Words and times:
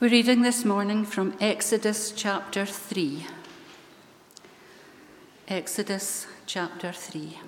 We're 0.00 0.10
reading 0.10 0.42
this 0.42 0.64
morning 0.64 1.04
from 1.04 1.36
Exodus 1.40 2.10
chapter 2.10 2.66
3. 2.66 3.26
Exodus 5.46 6.26
chapter 6.46 6.90
3. 6.90 7.38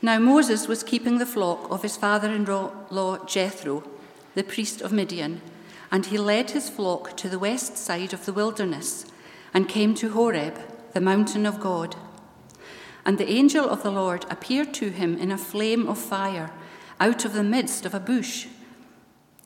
Now 0.00 0.20
Moses 0.20 0.68
was 0.68 0.84
keeping 0.84 1.18
the 1.18 1.26
flock 1.26 1.68
of 1.68 1.82
his 1.82 1.96
father 1.96 2.32
in 2.32 2.44
law 2.44 3.24
Jethro, 3.26 3.82
the 4.36 4.44
priest 4.44 4.80
of 4.80 4.92
Midian, 4.92 5.40
and 5.90 6.06
he 6.06 6.16
led 6.16 6.52
his 6.52 6.70
flock 6.70 7.16
to 7.16 7.28
the 7.28 7.40
west 7.40 7.76
side 7.76 8.12
of 8.12 8.24
the 8.24 8.32
wilderness 8.32 9.04
and 9.52 9.68
came 9.68 9.94
to 9.96 10.10
Horeb, 10.10 10.60
the 10.92 11.00
mountain 11.00 11.44
of 11.44 11.58
God. 11.58 11.96
And 13.04 13.18
the 13.18 13.28
angel 13.28 13.68
of 13.68 13.82
the 13.82 13.90
Lord 13.90 14.26
appeared 14.30 14.72
to 14.74 14.90
him 14.90 15.18
in 15.18 15.32
a 15.32 15.38
flame 15.38 15.88
of 15.88 15.98
fire 15.98 16.52
out 17.00 17.24
of 17.24 17.32
the 17.32 17.42
midst 17.42 17.84
of 17.84 17.94
a 17.94 18.00
bush. 18.00 18.46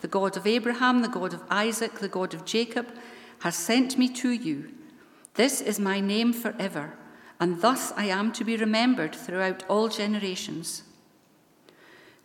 the 0.00 0.08
God 0.08 0.36
of 0.36 0.46
Abraham, 0.46 1.02
the 1.02 1.08
God 1.08 1.34
of 1.34 1.42
Isaac, 1.50 1.98
the 1.98 2.08
God 2.08 2.34
of 2.34 2.44
Jacob, 2.44 2.86
has 3.40 3.56
sent 3.56 3.98
me 3.98 4.08
to 4.08 4.30
you. 4.30 4.72
This 5.34 5.60
is 5.60 5.78
my 5.78 6.00
name 6.00 6.32
forever, 6.32 6.94
and 7.38 7.60
thus 7.60 7.92
I 7.96 8.06
am 8.06 8.32
to 8.32 8.44
be 8.44 8.56
remembered 8.56 9.14
throughout 9.14 9.64
all 9.68 9.88
generations. 9.88 10.82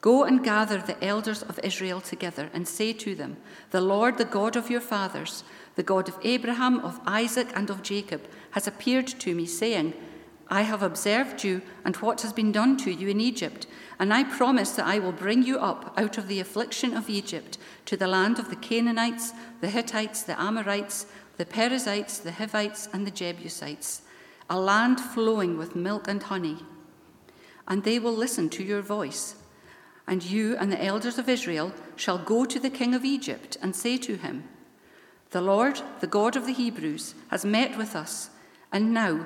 Go 0.01 0.23
and 0.23 0.43
gather 0.43 0.79
the 0.79 1.01
elders 1.01 1.43
of 1.43 1.59
Israel 1.63 2.01
together 2.01 2.49
and 2.53 2.67
say 2.67 2.91
to 2.91 3.15
them, 3.15 3.37
The 3.71 3.79
Lord, 3.79 4.17
the 4.17 4.25
God 4.25 4.57
of 4.57 4.69
your 4.69 4.81
fathers, 4.81 5.45
the 5.75 5.83
God 5.83 6.09
of 6.09 6.17
Abraham, 6.23 6.79
of 6.79 6.99
Isaac, 7.05 7.47
and 7.55 7.69
of 7.69 7.83
Jacob, 7.83 8.21
has 8.51 8.67
appeared 8.67 9.07
to 9.07 9.33
me, 9.33 9.45
saying, 9.45 9.93
I 10.53 10.61
have 10.61 10.83
observed 10.83 11.43
you 11.43 11.63
and 11.83 11.95
what 11.95 12.21
has 12.21 12.31
been 12.31 12.51
done 12.51 12.77
to 12.77 12.91
you 12.91 13.07
in 13.07 13.19
Egypt, 13.19 13.65
and 13.97 14.13
I 14.13 14.23
promise 14.23 14.73
that 14.73 14.85
I 14.85 14.99
will 14.99 15.11
bring 15.11 15.41
you 15.41 15.57
up 15.57 15.95
out 15.97 16.19
of 16.19 16.27
the 16.27 16.39
affliction 16.39 16.95
of 16.95 17.09
Egypt 17.09 17.57
to 17.85 17.97
the 17.97 18.05
land 18.05 18.37
of 18.37 18.51
the 18.51 18.55
Canaanites, 18.55 19.33
the 19.61 19.69
Hittites, 19.71 20.21
the 20.21 20.39
Amorites, 20.39 21.07
the 21.37 21.45
Perizzites, 21.47 22.19
the 22.19 22.33
Hivites, 22.33 22.87
and 22.93 23.07
the 23.07 23.09
Jebusites, 23.09 24.03
a 24.47 24.59
land 24.59 24.99
flowing 24.99 25.57
with 25.57 25.75
milk 25.75 26.07
and 26.07 26.21
honey. 26.21 26.59
And 27.67 27.83
they 27.83 27.97
will 27.97 28.15
listen 28.15 28.47
to 28.51 28.63
your 28.63 28.83
voice. 28.83 29.33
And 30.05 30.23
you 30.23 30.55
and 30.57 30.71
the 30.71 30.83
elders 30.83 31.17
of 31.17 31.27
Israel 31.27 31.73
shall 31.95 32.19
go 32.19 32.45
to 32.45 32.59
the 32.59 32.69
king 32.69 32.93
of 32.93 33.03
Egypt 33.03 33.57
and 33.59 33.75
say 33.75 33.97
to 33.97 34.17
him, 34.17 34.43
The 35.31 35.41
Lord, 35.41 35.81
the 35.99 36.05
God 36.05 36.35
of 36.35 36.45
the 36.45 36.53
Hebrews, 36.53 37.15
has 37.31 37.43
met 37.43 37.75
with 37.75 37.95
us, 37.95 38.29
and 38.71 38.93
now 38.93 39.25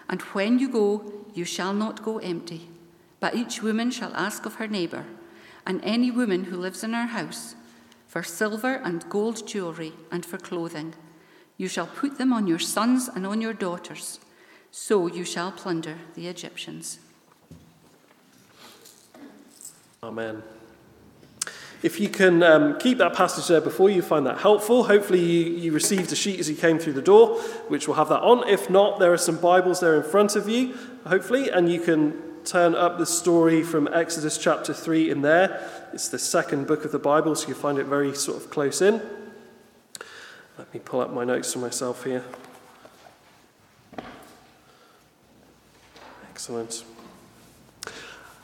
and 0.11 0.21
when 0.33 0.59
you 0.59 0.69
go, 0.69 1.11
you 1.33 1.45
shall 1.45 1.73
not 1.73 2.03
go 2.03 2.19
empty. 2.19 2.69
But 3.21 3.33
each 3.33 3.63
woman 3.63 3.89
shall 3.91 4.13
ask 4.13 4.45
of 4.45 4.55
her 4.55 4.67
neighbor, 4.67 5.05
and 5.65 5.79
any 5.83 6.11
woman 6.11 6.45
who 6.45 6.57
lives 6.57 6.83
in 6.83 6.93
her 6.93 7.07
house, 7.07 7.55
for 8.07 8.21
silver 8.21 8.73
and 8.83 9.09
gold 9.09 9.47
jewelry 9.47 9.93
and 10.11 10.25
for 10.25 10.37
clothing. 10.37 10.93
You 11.55 11.69
shall 11.69 11.87
put 11.87 12.17
them 12.17 12.33
on 12.33 12.45
your 12.45 12.59
sons 12.59 13.07
and 13.07 13.25
on 13.25 13.39
your 13.39 13.53
daughters. 13.53 14.19
So 14.69 15.07
you 15.07 15.23
shall 15.23 15.51
plunder 15.51 15.97
the 16.15 16.27
Egyptians. 16.27 16.99
Amen. 20.03 20.43
If 21.83 21.99
you 21.99 22.09
can 22.09 22.43
um, 22.43 22.77
keep 22.77 22.99
that 22.99 23.15
passage 23.15 23.47
there 23.47 23.61
before 23.61 23.89
you, 23.89 24.03
find 24.03 24.25
that 24.27 24.39
helpful. 24.39 24.83
Hopefully, 24.83 25.19
you, 25.19 25.51
you 25.57 25.71
received 25.71 26.11
a 26.11 26.15
sheet 26.15 26.39
as 26.39 26.47
you 26.47 26.55
came 26.55 26.77
through 26.77 26.93
the 26.93 27.01
door, 27.01 27.39
which 27.69 27.87
will 27.87 27.95
have 27.95 28.09
that 28.09 28.21
on. 28.21 28.47
If 28.47 28.69
not, 28.69 28.99
there 28.99 29.11
are 29.11 29.17
some 29.17 29.37
Bibles 29.37 29.79
there 29.79 29.95
in 29.95 30.03
front 30.03 30.35
of 30.35 30.47
you, 30.47 30.77
hopefully, 31.07 31.49
and 31.49 31.71
you 31.71 31.79
can 31.79 32.21
turn 32.45 32.75
up 32.75 32.97
the 32.97 33.05
story 33.05 33.63
from 33.63 33.87
Exodus 33.91 34.37
chapter 34.37 34.73
3 34.73 35.09
in 35.09 35.21
there. 35.21 35.67
It's 35.93 36.09
the 36.09 36.19
second 36.19 36.67
book 36.67 36.85
of 36.85 36.91
the 36.91 36.99
Bible, 36.99 37.35
so 37.35 37.47
you 37.47 37.55
find 37.55 37.79
it 37.79 37.85
very 37.85 38.13
sort 38.13 38.37
of 38.37 38.51
close 38.51 38.81
in. 38.81 39.01
Let 40.57 40.71
me 40.73 40.79
pull 40.79 41.01
up 41.01 41.11
my 41.11 41.23
notes 41.23 41.53
for 41.53 41.59
myself 41.59 42.03
here. 42.03 42.23
Excellent. 46.29 46.83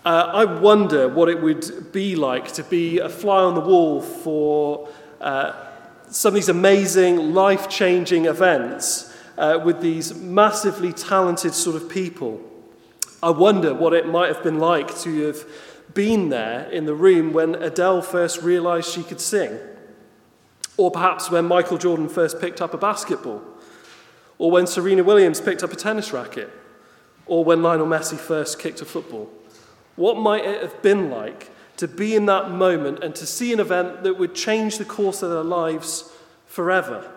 Uh, 0.08 0.32
I 0.34 0.46
wonder 0.46 1.10
what 1.10 1.28
it 1.28 1.42
would 1.42 1.92
be 1.92 2.16
like 2.16 2.54
to 2.54 2.64
be 2.64 3.00
a 3.00 3.10
fly 3.10 3.44
on 3.44 3.56
the 3.56 3.60
wall 3.60 4.02
for 4.02 4.88
uh, 5.20 5.52
some 6.10 6.30
of 6.30 6.36
these 6.36 6.48
amazing, 6.48 7.34
life 7.34 7.68
changing 7.68 8.24
events 8.24 9.14
uh, 9.38 9.60
with 9.66 9.82
these 9.82 10.16
massively 10.16 10.94
talented 10.94 11.54
sort 11.54 11.76
of 11.76 11.90
people. 11.90 12.40
I 13.22 13.32
wonder 13.32 13.74
what 13.74 13.92
it 13.92 14.08
might 14.08 14.34
have 14.34 14.42
been 14.42 14.60
like 14.60 14.98
to 15.00 15.28
have 15.28 15.46
been 15.94 16.30
there 16.30 16.70
in 16.70 16.86
the 16.86 16.96
room 16.96 17.34
when 17.34 17.56
Adele 17.56 18.02
first 18.02 18.42
realized 18.42 18.90
she 18.90 19.04
could 19.04 19.20
sing, 19.20 19.60
or 20.78 20.90
perhaps 20.90 21.30
when 21.30 21.44
Michael 21.44 21.78
Jordan 21.78 22.08
first 22.08 22.40
picked 22.40 22.62
up 22.62 22.74
a 22.74 22.78
basketball, 22.78 23.44
or 24.38 24.52
when 24.52 24.68
Serena 24.68 25.04
Williams 25.04 25.42
picked 25.42 25.64
up 25.64 25.74
a 25.74 25.76
tennis 25.76 26.14
racket, 26.14 26.50
or 27.26 27.44
when 27.44 27.62
Lionel 27.62 27.88
Messi 27.88 28.18
first 28.18 28.58
kicked 28.58 28.80
a 28.80 28.86
football. 28.86 29.30
What 29.98 30.18
might 30.18 30.46
it 30.46 30.62
have 30.62 30.82
been 30.82 31.10
like 31.10 31.52
to 31.78 31.88
be 31.88 32.16
in 32.16 32.28
that 32.28 32.50
moment 32.50 33.04
and 33.04 33.14
to 33.16 33.26
see 33.26 33.52
an 33.52 33.60
event 33.60 34.04
that 34.04 34.18
would 34.18 34.34
change 34.34 34.78
the 34.78 34.86
course 34.86 35.22
of 35.22 35.32
their 35.32 35.44
lives 35.44 36.10
forever? 36.46 37.12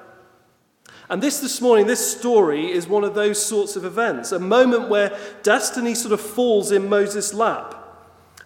And 1.09 1.23
this 1.23 1.41
this 1.41 1.61
morning, 1.61 1.87
this 1.87 2.17
story 2.19 2.71
is 2.71 2.89
one 2.89 3.05
of 3.05 3.15
those 3.15 3.45
sorts 3.45 3.77
of 3.77 3.85
events, 3.85 4.33
a 4.33 4.39
moment 4.39 4.89
where 4.89 5.17
destiny 5.43 5.95
sort 5.95 6.13
of 6.13 6.21
falls 6.21 6.73
in 6.73 6.89
Moses' 6.89 7.35
lap 7.35 7.75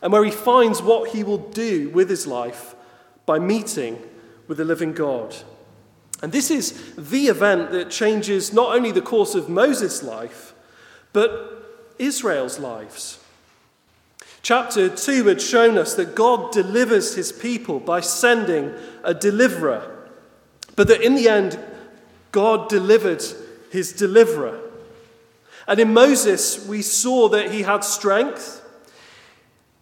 and 0.03 0.13
where 0.13 0.25
he 0.25 0.31
finds 0.31 0.83
what 0.83 1.11
he 1.11 1.23
will 1.23 1.51
do 1.51 1.91
with 1.91 2.11
his 2.11 2.27
life 2.27 2.75
by 3.27 3.39
meeting 3.39 4.03
with 4.49 4.59
the 4.59 4.65
living 4.65 4.93
God. 4.93 5.35
And 6.23 6.33
this 6.33 6.51
is 6.51 6.95
the 6.97 7.29
event 7.29 7.71
that 7.73 7.91
changes 7.91 8.53
not 8.53 8.75
only 8.75 8.93
the 8.93 9.03
course 9.03 9.35
of 9.35 9.49
Moses' 9.49 10.03
life, 10.03 10.55
but 11.13 11.95
Israel's 11.99 12.59
lives. 12.59 13.24
Chapter 14.45 14.91
2 14.91 15.25
had 15.25 15.41
shown 15.41 15.79
us 15.79 15.95
that 15.95 16.15
God 16.15 16.53
delivers 16.53 17.15
his 17.15 17.33
people 17.33 17.81
by 17.81 18.01
sending 18.01 18.75
a 19.03 19.15
deliverer, 19.15 20.07
but 20.77 20.87
that 20.89 21.01
in 21.01 21.15
the 21.15 21.31
end, 21.31 21.59
God 22.31 22.69
delivered 22.69 23.25
his 23.71 23.95
deliverer. 23.95 24.61
And 25.67 25.81
in 25.81 25.95
Moses, 25.95 26.69
we 26.69 26.83
saw 26.83 27.31
that 27.31 27.53
he 27.53 27.63
had 27.63 27.85
strength, 27.85 28.63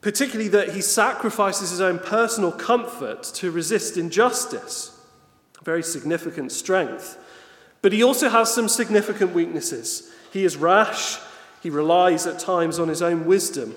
particularly 0.01 0.49
that 0.51 0.75
he 0.75 0.81
sacrifices 0.81 1.71
his 1.71 1.81
own 1.81 1.99
personal 1.99 2.53
comfort 2.53 3.25
to 3.35 3.51
resist 3.51 3.97
injustice. 3.97 4.97
Very 5.65 5.83
significant 5.83 6.53
strength. 6.53 7.19
But 7.81 7.93
he 7.93 8.05
also 8.05 8.29
has 8.29 8.55
some 8.55 8.69
significant 8.69 9.35
weaknesses. 9.35 10.13
He 10.33 10.45
is 10.45 10.57
rash, 10.57 11.19
he 11.65 11.69
relies 11.69 12.29
at 12.29 12.39
times 12.39 12.79
on 12.79 12.87
his 12.87 13.03
own 13.03 13.25
wisdom, 13.25 13.75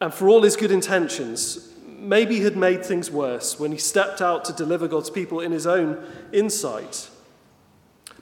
and 0.00 0.12
for 0.12 0.28
all 0.28 0.42
his 0.42 0.56
good 0.56 0.70
intentions, 0.70 1.72
maybe 1.86 2.40
had 2.40 2.56
made 2.56 2.84
things 2.84 3.10
worse 3.10 3.58
when 3.58 3.72
he 3.72 3.78
stepped 3.78 4.22
out 4.22 4.44
to 4.44 4.52
deliver 4.52 4.86
God's 4.86 5.10
people 5.10 5.40
in 5.40 5.52
his 5.52 5.66
own 5.66 6.04
insight. 6.32 7.10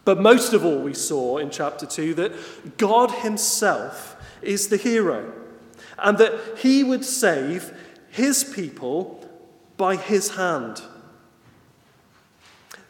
But 0.06 0.20
most 0.20 0.52
of 0.52 0.64
all, 0.64 0.78
we 0.78 0.94
saw 0.94 1.38
in 1.38 1.50
chapter 1.50 1.84
2 1.84 2.14
that 2.14 2.78
God 2.78 3.10
Himself 3.10 4.16
is 4.40 4.68
the 4.68 4.76
hero 4.76 5.32
and 5.98 6.16
that 6.18 6.58
He 6.58 6.84
would 6.84 7.04
save 7.04 7.76
His 8.10 8.44
people 8.44 9.28
by 9.76 9.96
His 9.96 10.36
hand. 10.36 10.80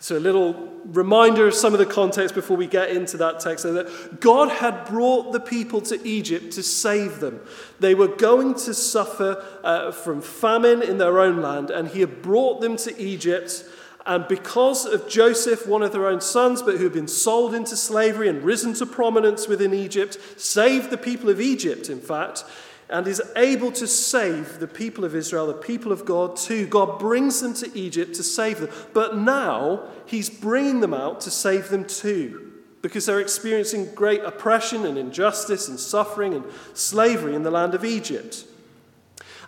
So, 0.06 0.16
a 0.16 0.20
little 0.20 0.72
reminder 0.84 1.48
of 1.48 1.54
some 1.54 1.72
of 1.72 1.80
the 1.80 1.84
context 1.84 2.32
before 2.32 2.56
we 2.56 2.68
get 2.68 2.90
into 2.90 3.16
that 3.16 3.40
text 3.40 3.64
so 3.64 3.72
that 3.72 4.20
God 4.20 4.50
had 4.50 4.84
brought 4.84 5.32
the 5.32 5.40
people 5.40 5.80
to 5.80 6.00
Egypt 6.06 6.52
to 6.52 6.62
save 6.62 7.18
them. 7.18 7.40
They 7.80 7.92
were 7.92 8.06
going 8.06 8.54
to 8.54 8.72
suffer 8.72 9.44
uh, 9.64 9.90
from 9.90 10.22
famine 10.22 10.80
in 10.80 10.98
their 10.98 11.18
own 11.18 11.42
land, 11.42 11.72
and 11.72 11.88
He 11.88 11.98
had 11.98 12.22
brought 12.22 12.60
them 12.60 12.76
to 12.76 12.96
Egypt 12.96 13.64
and 14.06 14.28
because 14.28 14.86
of 14.86 15.08
Joseph, 15.08 15.66
one 15.66 15.82
of 15.82 15.90
their 15.90 16.06
own 16.06 16.20
sons, 16.20 16.62
but 16.62 16.76
who 16.76 16.84
had 16.84 16.92
been 16.92 17.08
sold 17.08 17.52
into 17.52 17.74
slavery 17.74 18.28
and 18.28 18.44
risen 18.44 18.72
to 18.74 18.86
prominence 18.86 19.48
within 19.48 19.74
Egypt, 19.74 20.16
saved 20.36 20.90
the 20.90 20.96
people 20.96 21.28
of 21.28 21.40
Egypt, 21.40 21.90
in 21.90 22.00
fact, 22.00 22.44
and 22.88 23.06
is 23.06 23.22
able 23.34 23.72
to 23.72 23.86
save 23.86 24.60
the 24.60 24.68
people 24.68 25.04
of 25.04 25.14
Israel, 25.14 25.48
the 25.48 25.54
people 25.54 25.90
of 25.90 26.04
God 26.04 26.36
too. 26.36 26.66
God 26.66 26.98
brings 26.98 27.40
them 27.40 27.54
to 27.54 27.78
Egypt 27.78 28.14
to 28.14 28.22
save 28.22 28.60
them. 28.60 28.70
But 28.92 29.16
now 29.16 29.82
he's 30.06 30.30
bringing 30.30 30.80
them 30.80 30.94
out 30.94 31.20
to 31.22 31.30
save 31.30 31.68
them 31.68 31.84
too, 31.84 32.52
because 32.82 33.06
they're 33.06 33.20
experiencing 33.20 33.92
great 33.94 34.22
oppression 34.22 34.86
and 34.86 34.96
injustice 34.96 35.68
and 35.68 35.80
suffering 35.80 36.34
and 36.34 36.44
slavery 36.74 37.34
in 37.34 37.42
the 37.42 37.50
land 37.50 37.74
of 37.74 37.84
Egypt. 37.84 38.44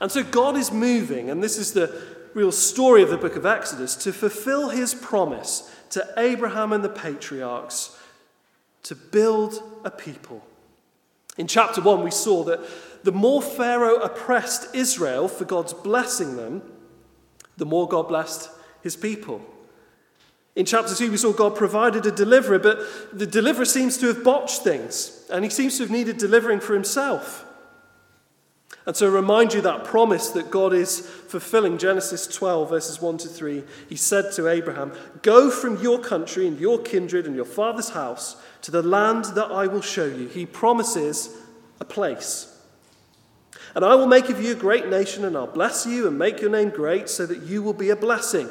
And 0.01 0.11
so 0.11 0.25
God 0.25 0.57
is 0.57 0.73
moving, 0.73 1.31
and 1.31 1.43
this 1.43 1.59
is 1.59 1.73
the 1.73 2.03
real 2.35 2.53
story 2.53 3.03
of 3.03 3.11
the 3.11 3.17
book 3.17 3.37
of 3.37 3.47
Exodus 3.47 3.95
to 3.97 4.13
fulfill 4.13 4.69
his 4.71 4.95
promise 4.95 5.75
to 5.91 6.07
Abraham 6.17 6.73
and 6.73 6.85
the 6.85 6.89
patriarchs 6.89 7.97
to 8.83 8.95
build 8.95 9.63
a 9.85 9.91
people. 9.91 10.45
In 11.37 11.47
chapter 11.47 11.81
1, 11.81 12.03
we 12.03 12.11
saw 12.11 12.43
that 12.45 12.61
the 13.05 13.13
more 13.13 13.43
Pharaoh 13.43 13.97
oppressed 13.97 14.75
Israel 14.75 15.29
for 15.29 15.45
God's 15.45 15.75
blessing 15.75 16.37
them, 16.37 16.63
the 17.57 17.67
more 17.67 17.89
God 17.89 18.09
blessed 18.09 18.51
his 18.83 18.97
people. 18.97 19.41
In 20.57 20.67
chapter 20.67 20.95
2, 20.95 21.11
we 21.11 21.17
saw 21.17 21.33
God 21.33 21.55
provided 21.55 22.05
a 22.05 22.11
deliverer, 22.11 22.59
but 22.59 22.81
the 23.17 23.27
deliverer 23.27 23.65
seems 23.65 23.97
to 23.99 24.07
have 24.09 24.25
botched 24.25 24.63
things, 24.63 25.25
and 25.31 25.45
he 25.45 25.51
seems 25.51 25.77
to 25.77 25.85
have 25.85 25.91
needed 25.91 26.19
delivering 26.19 26.59
for 26.59 26.75
himself. 26.75 27.45
And 28.85 28.97
so, 28.97 29.07
I 29.07 29.15
remind 29.15 29.53
you 29.53 29.61
that 29.61 29.85
promise 29.85 30.31
that 30.31 30.51
God 30.51 30.73
is 30.73 31.01
fulfilling, 31.01 31.79
Genesis 31.79 32.27
12, 32.27 32.71
verses 32.71 33.01
1 33.01 33.19
to 33.19 33.29
3. 33.29 33.63
He 33.89 33.97
said 33.97 34.33
to 34.33 34.49
Abraham, 34.49 34.93
Go 35.23 35.51
from 35.51 35.81
your 35.83 36.01
country 36.01 36.49
and 36.49 36.59
your 36.59 36.79
kindred 36.81 37.27
and 37.27 37.37
your 37.37 37.45
father's 37.45 37.91
house 37.91 38.37
to 38.63 38.71
the 38.71 38.83
land 38.83 39.27
that 39.37 39.53
I 39.53 39.67
will 39.67 39.83
show 39.83 40.07
you. 40.07 40.27
He 40.27 40.47
promises 40.47 41.37
a 41.81 41.85
place. 41.85 42.58
And 43.79 43.85
I 43.85 43.95
will 43.95 44.09
make 44.09 44.29
of 44.29 44.43
you 44.43 44.51
a 44.51 44.57
great 44.57 44.89
nation, 44.89 45.25
and 45.25 45.37
I'll 45.37 45.47
bless 45.47 45.87
you 45.87 46.09
and 46.09 46.19
make 46.19 46.41
your 46.41 46.51
name 46.51 46.71
great, 46.71 47.09
so 47.09 47.25
that 47.27 47.45
you 47.45 47.63
will 47.63 47.73
be 47.73 47.91
a 47.91 47.95
blessing. 47.95 48.49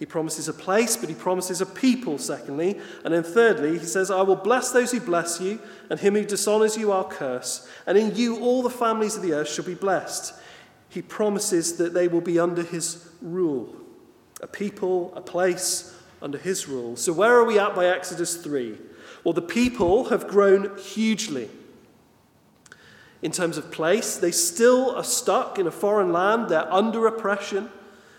He 0.00 0.06
promises 0.06 0.48
a 0.48 0.52
place, 0.52 0.96
but 0.96 1.08
he 1.08 1.14
promises 1.14 1.60
a 1.60 1.66
people, 1.66 2.18
secondly. 2.18 2.80
And 3.04 3.14
then 3.14 3.22
thirdly, 3.22 3.78
he 3.78 3.84
says, 3.84 4.10
I 4.10 4.22
will 4.22 4.34
bless 4.34 4.72
those 4.72 4.90
who 4.90 4.98
bless 4.98 5.40
you, 5.40 5.60
and 5.88 6.00
him 6.00 6.14
who 6.14 6.24
dishonors 6.24 6.76
you 6.76 6.90
I'll 6.90 7.08
curse. 7.08 7.70
And 7.86 7.96
in 7.96 8.16
you 8.16 8.40
all 8.40 8.60
the 8.60 8.68
families 8.68 9.14
of 9.14 9.22
the 9.22 9.34
earth 9.34 9.48
shall 9.48 9.64
be 9.64 9.76
blessed. 9.76 10.34
He 10.88 11.00
promises 11.00 11.76
that 11.76 11.94
they 11.94 12.08
will 12.08 12.20
be 12.20 12.40
under 12.40 12.64
his 12.64 13.08
rule. 13.22 13.72
A 14.40 14.48
people, 14.48 15.12
a 15.14 15.20
place 15.20 15.96
under 16.20 16.38
his 16.38 16.66
rule. 16.66 16.96
So 16.96 17.12
where 17.12 17.36
are 17.36 17.44
we 17.44 17.60
at 17.60 17.76
by 17.76 17.86
Exodus 17.86 18.34
3? 18.38 18.76
Well, 19.22 19.32
the 19.32 19.42
people 19.42 20.08
have 20.08 20.26
grown 20.26 20.76
hugely. 20.76 21.50
In 23.26 23.32
terms 23.32 23.58
of 23.58 23.72
place, 23.72 24.18
they 24.18 24.30
still 24.30 24.94
are 24.94 25.02
stuck 25.02 25.58
in 25.58 25.66
a 25.66 25.72
foreign 25.72 26.12
land, 26.12 26.48
they're 26.48 26.72
under 26.72 27.08
oppression. 27.08 27.70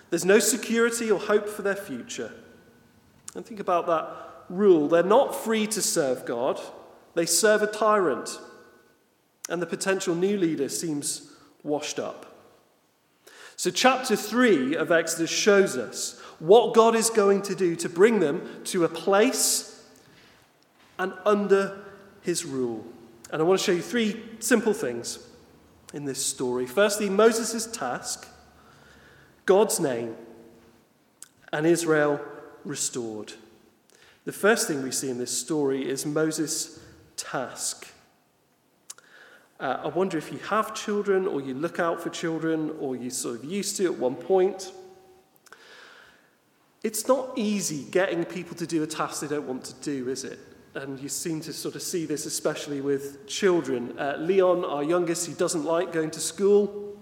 There's 0.09 0.25
no 0.25 0.39
security 0.39 1.09
or 1.09 1.17
hope 1.17 1.47
for 1.47 1.61
their 1.61 1.77
future. 1.77 2.33
And 3.33 3.45
think 3.45 3.61
about 3.61 3.87
that 3.87 4.09
rule. 4.49 4.89
They're 4.89 5.03
not 5.03 5.33
free 5.33 5.65
to 5.67 5.81
serve 5.81 6.25
God, 6.25 6.59
they 7.15 7.25
serve 7.25 7.61
a 7.61 7.67
tyrant. 7.67 8.37
And 9.47 9.61
the 9.61 9.65
potential 9.65 10.13
new 10.13 10.37
leader 10.37 10.67
seems 10.67 11.31
washed 11.63 11.99
up. 11.99 12.25
So, 13.55 13.71
chapter 13.71 14.17
3 14.17 14.75
of 14.75 14.91
Exodus 14.91 15.29
shows 15.29 15.77
us 15.77 16.19
what 16.39 16.73
God 16.73 16.95
is 16.97 17.09
going 17.09 17.43
to 17.43 17.55
do 17.55 17.77
to 17.77 17.87
bring 17.87 18.19
them 18.19 18.61
to 18.65 18.83
a 18.83 18.89
place 18.89 19.87
and 20.99 21.13
under 21.25 21.79
his 22.23 22.43
rule. 22.43 22.85
And 23.31 23.41
I 23.41 23.45
want 23.45 23.59
to 23.59 23.65
show 23.65 23.71
you 23.73 23.81
three 23.81 24.21
simple 24.39 24.73
things 24.73 25.19
in 25.93 26.05
this 26.05 26.25
story. 26.25 26.65
Firstly, 26.65 27.09
Moses' 27.09 27.65
task 27.67 28.27
God's 29.47 29.79
name, 29.79 30.13
and 31.53 31.65
Israel 31.65 32.19
restored. 32.65 33.31
The 34.25 34.33
first 34.33 34.67
thing 34.67 34.83
we 34.83 34.91
see 34.91 35.09
in 35.09 35.17
this 35.17 35.35
story 35.35 35.89
is 35.89 36.05
Moses' 36.05 36.81
task. 37.15 37.87
Uh, 39.57 39.79
I 39.85 39.87
wonder 39.87 40.17
if 40.17 40.33
you 40.33 40.39
have 40.39 40.75
children, 40.75 41.25
or 41.25 41.39
you 41.39 41.53
look 41.53 41.79
out 41.79 42.01
for 42.01 42.09
children, 42.09 42.75
or 42.81 42.97
you 42.97 43.09
sort 43.09 43.37
of 43.37 43.45
used 43.45 43.77
to 43.77 43.85
at 43.85 43.97
one 43.97 44.15
point. 44.15 44.73
It's 46.83 47.07
not 47.07 47.31
easy 47.37 47.85
getting 47.89 48.25
people 48.25 48.57
to 48.57 48.67
do 48.67 48.83
a 48.83 48.87
task 48.87 49.21
they 49.21 49.27
don't 49.27 49.47
want 49.47 49.63
to 49.63 49.73
do, 49.75 50.09
is 50.09 50.25
it? 50.25 50.39
And 50.77 50.99
you 50.99 51.09
seem 51.09 51.41
to 51.41 51.53
sort 51.53 51.75
of 51.75 51.81
see 51.81 52.05
this 52.05 52.27
especially 52.27 52.81
with 52.81 53.25
children. 53.25 53.97
Uh, 53.97 54.15
Leon, 54.19 54.63
our 54.63 54.83
youngest, 54.83 55.25
he 55.25 55.33
doesn't 55.33 55.65
like 55.65 55.91
going 55.91 56.11
to 56.11 56.19
school. 56.19 56.95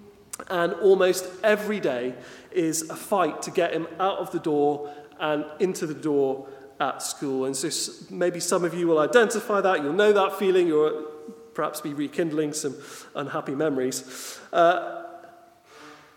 And 0.50 0.74
almost 0.76 1.26
every 1.44 1.82
day 1.82 2.16
is 2.52 2.90
a 2.90 2.96
fight 2.96 3.42
to 3.42 3.52
get 3.52 3.74
him 3.74 3.88
out 4.00 4.20
of 4.20 4.32
the 4.32 4.40
door 4.40 4.94
and 5.20 5.44
into 5.60 5.86
the 5.88 5.94
door 5.94 6.48
at 6.80 7.02
school. 7.02 7.46
And 7.46 7.56
so 7.56 7.70
maybe 8.10 8.40
some 8.40 8.64
of 8.64 8.74
you 8.74 8.88
will 8.88 9.00
identify 9.00 9.60
that. 9.60 9.84
You'll 9.84 9.94
know 9.94 10.14
that 10.14 10.40
feeling. 10.40 10.68
You're 10.68 11.12
perhaps 11.54 11.82
be 11.82 11.94
rekindling 11.94 12.54
some 12.54 12.76
unhappy 13.14 13.56
memories. 13.56 14.40
Uh, 14.54 15.05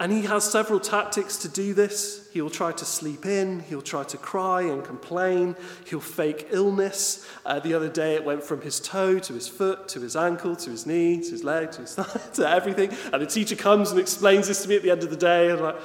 and 0.00 0.12
he 0.12 0.22
has 0.22 0.48
several 0.48 0.78
tactics 0.78 1.36
to 1.38 1.48
do 1.48 1.74
this. 1.74 2.28
He'll 2.32 2.50
try 2.50 2.70
to 2.70 2.84
sleep 2.84 3.26
in, 3.26 3.60
he'll 3.60 3.82
try 3.82 4.04
to 4.04 4.16
cry 4.16 4.62
and 4.62 4.84
complain, 4.84 5.56
he'll 5.86 6.00
fake 6.00 6.48
illness. 6.50 7.28
Uh, 7.44 7.58
the 7.58 7.74
other 7.74 7.88
day 7.88 8.14
it 8.14 8.24
went 8.24 8.44
from 8.44 8.60
his 8.60 8.78
toe 8.78 9.18
to 9.18 9.32
his 9.32 9.48
foot 9.48 9.88
to 9.88 10.00
his 10.00 10.14
ankle 10.14 10.54
to 10.56 10.70
his 10.70 10.86
knee 10.86 11.20
to 11.20 11.30
his 11.30 11.42
leg 11.42 11.72
to 11.72 11.80
his 11.80 11.94
thigh 11.96 12.20
to 12.34 12.48
everything. 12.48 12.92
And 13.12 13.20
the 13.20 13.26
teacher 13.26 13.56
comes 13.56 13.90
and 13.90 13.98
explains 13.98 14.46
this 14.46 14.62
to 14.62 14.68
me 14.68 14.76
at 14.76 14.82
the 14.82 14.90
end 14.90 15.02
of 15.02 15.10
the 15.10 15.16
day. 15.16 15.50
And 15.50 15.58
I'm 15.58 15.64
like, 15.64 15.80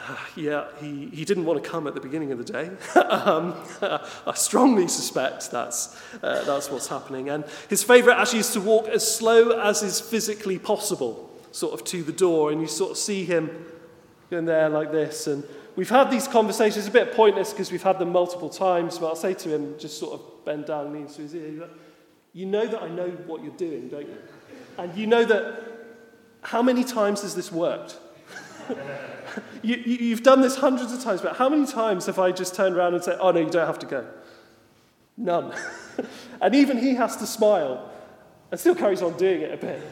ah, 0.00 0.28
yeah, 0.36 0.64
he, 0.80 1.06
he 1.12 1.24
didn't 1.24 1.44
want 1.44 1.62
to 1.62 1.70
come 1.70 1.86
at 1.86 1.94
the 1.94 2.00
beginning 2.00 2.32
of 2.32 2.38
the 2.38 2.52
day. 2.52 2.70
um, 3.00 3.54
I 3.80 4.34
strongly 4.34 4.88
suspect 4.88 5.52
that's, 5.52 5.96
uh, 6.20 6.42
that's 6.44 6.68
what's 6.68 6.88
happening. 6.88 7.28
And 7.28 7.44
his 7.68 7.84
favourite 7.84 8.20
actually 8.20 8.40
is 8.40 8.52
to 8.54 8.60
walk 8.60 8.88
as 8.88 9.06
slow 9.06 9.60
as 9.60 9.84
is 9.84 10.00
physically 10.00 10.58
possible 10.58 11.31
sort 11.52 11.74
of 11.74 11.84
to 11.84 12.02
the 12.02 12.12
door, 12.12 12.50
and 12.50 12.60
you 12.60 12.66
sort 12.66 12.90
of 12.90 12.98
see 12.98 13.24
him 13.24 13.66
going 14.30 14.46
there 14.46 14.68
like 14.68 14.90
this. 14.90 15.26
And 15.26 15.44
we've 15.76 15.90
had 15.90 16.10
these 16.10 16.26
conversations, 16.26 16.86
a 16.86 16.90
bit 16.90 17.12
pointless 17.14 17.52
because 17.52 17.70
we've 17.70 17.82
had 17.82 17.98
them 17.98 18.10
multiple 18.10 18.48
times, 18.48 18.98
but 18.98 19.06
I'll 19.06 19.16
say 19.16 19.34
to 19.34 19.54
him, 19.54 19.78
just 19.78 19.98
sort 19.98 20.14
of 20.14 20.44
bend 20.44 20.66
down 20.66 20.92
lean 20.92 21.06
to 21.06 21.22
his 21.22 21.34
ear, 21.34 21.68
You 22.32 22.46
know 22.46 22.66
that 22.66 22.82
I 22.82 22.88
know 22.88 23.08
what 23.26 23.44
you're 23.44 23.52
doing, 23.52 23.88
don't 23.88 24.08
you? 24.08 24.18
And 24.78 24.96
you 24.96 25.06
know 25.06 25.24
that 25.24 25.62
how 26.40 26.62
many 26.62 26.82
times 26.82 27.22
has 27.22 27.34
this 27.34 27.52
worked? 27.52 27.98
you, 29.62 29.76
have 29.76 29.86
you, 29.86 30.16
done 30.16 30.40
this 30.40 30.56
hundreds 30.56 30.92
of 30.92 31.02
times, 31.02 31.20
but 31.20 31.36
how 31.36 31.48
many 31.48 31.66
times 31.66 32.06
have 32.06 32.18
I 32.18 32.32
just 32.32 32.54
turned 32.54 32.76
around 32.76 32.94
and 32.94 33.04
said, 33.04 33.18
Oh, 33.20 33.30
no, 33.30 33.40
you 33.40 33.50
don't 33.50 33.66
have 33.66 33.78
to 33.80 33.86
go? 33.86 34.06
None. 35.16 35.54
and 36.40 36.54
even 36.54 36.78
he 36.78 36.94
has 36.94 37.16
to 37.18 37.26
smile 37.26 37.90
and 38.50 38.58
still 38.58 38.74
carries 38.74 39.02
on 39.02 39.16
doing 39.16 39.42
it 39.42 39.52
a 39.52 39.56
bit. 39.56 39.82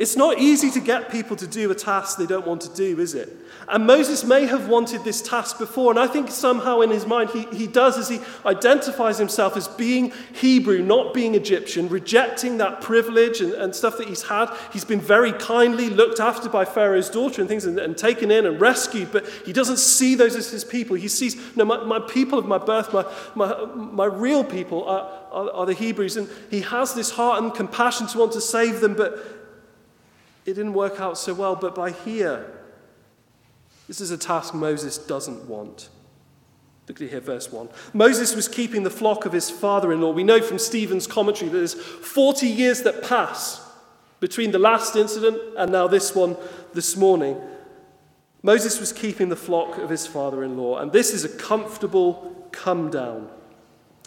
It's 0.00 0.16
not 0.16 0.38
easy 0.38 0.70
to 0.70 0.80
get 0.80 1.10
people 1.10 1.36
to 1.36 1.46
do 1.46 1.70
a 1.70 1.74
task 1.74 2.16
they 2.16 2.24
don't 2.24 2.46
want 2.46 2.62
to 2.62 2.74
do, 2.74 2.98
is 3.00 3.14
it? 3.14 3.36
And 3.68 3.86
Moses 3.86 4.24
may 4.24 4.46
have 4.46 4.66
wanted 4.66 5.04
this 5.04 5.20
task 5.20 5.58
before, 5.58 5.90
and 5.90 6.00
I 6.00 6.06
think 6.06 6.30
somehow 6.30 6.80
in 6.80 6.88
his 6.88 7.04
mind 7.04 7.28
he, 7.28 7.42
he 7.54 7.66
does 7.66 7.98
as 7.98 8.08
he 8.08 8.18
identifies 8.46 9.18
himself 9.18 9.58
as 9.58 9.68
being 9.68 10.14
Hebrew, 10.32 10.82
not 10.82 11.12
being 11.12 11.34
Egyptian, 11.34 11.90
rejecting 11.90 12.56
that 12.56 12.80
privilege 12.80 13.42
and, 13.42 13.52
and 13.52 13.74
stuff 13.74 13.98
that 13.98 14.08
he's 14.08 14.22
had. 14.22 14.48
He's 14.72 14.86
been 14.86 15.02
very 15.02 15.34
kindly 15.34 15.90
looked 15.90 16.18
after 16.18 16.48
by 16.48 16.64
Pharaoh's 16.64 17.10
daughter 17.10 17.42
and 17.42 17.48
things 17.48 17.66
and, 17.66 17.78
and 17.78 17.94
taken 17.94 18.30
in 18.30 18.46
and 18.46 18.58
rescued, 18.58 19.12
but 19.12 19.28
he 19.44 19.52
doesn't 19.52 19.78
see 19.78 20.14
those 20.14 20.34
as 20.34 20.50
his 20.50 20.64
people. 20.64 20.96
He 20.96 21.08
sees, 21.08 21.36
no, 21.56 21.66
my, 21.66 21.84
my 21.84 21.98
people 22.00 22.38
of 22.38 22.46
my 22.46 22.56
birth, 22.56 22.90
my, 22.94 23.04
my, 23.34 23.66
my 23.74 24.06
real 24.06 24.44
people 24.44 24.82
are, 24.84 25.10
are, 25.30 25.50
are 25.50 25.66
the 25.66 25.74
Hebrews, 25.74 26.16
and 26.16 26.26
he 26.50 26.62
has 26.62 26.94
this 26.94 27.10
heart 27.10 27.42
and 27.42 27.52
compassion 27.54 28.06
to 28.06 28.18
want 28.18 28.32
to 28.32 28.40
save 28.40 28.80
them, 28.80 28.94
but 28.94 29.39
it 30.50 30.54
didn't 30.54 30.74
work 30.74 31.00
out 31.00 31.16
so 31.16 31.32
well, 31.34 31.56
but 31.56 31.74
by 31.74 31.90
here, 31.90 32.50
this 33.88 34.00
is 34.00 34.10
a 34.10 34.18
task 34.18 34.54
Moses 34.54 34.98
doesn't 34.98 35.48
want. 35.48 35.88
Look 36.88 37.00
at 37.00 37.08
here, 37.08 37.20
verse 37.20 37.52
1. 37.52 37.68
Moses 37.92 38.34
was 38.34 38.48
keeping 38.48 38.82
the 38.82 38.90
flock 38.90 39.24
of 39.24 39.32
his 39.32 39.48
father 39.48 39.92
in 39.92 40.00
law. 40.00 40.10
We 40.10 40.24
know 40.24 40.40
from 40.40 40.58
Stephen's 40.58 41.06
commentary 41.06 41.50
that 41.50 41.56
there's 41.56 41.74
40 41.74 42.48
years 42.48 42.82
that 42.82 43.02
pass 43.02 43.64
between 44.18 44.50
the 44.50 44.58
last 44.58 44.96
incident 44.96 45.38
and 45.56 45.70
now 45.70 45.86
this 45.86 46.14
one 46.14 46.36
this 46.74 46.96
morning. 46.96 47.40
Moses 48.42 48.80
was 48.80 48.92
keeping 48.92 49.28
the 49.28 49.36
flock 49.36 49.78
of 49.78 49.90
his 49.90 50.06
father 50.06 50.42
in 50.42 50.56
law, 50.56 50.78
and 50.78 50.90
this 50.90 51.12
is 51.12 51.24
a 51.24 51.28
comfortable 51.28 52.48
come 52.52 52.90
down. 52.90 53.30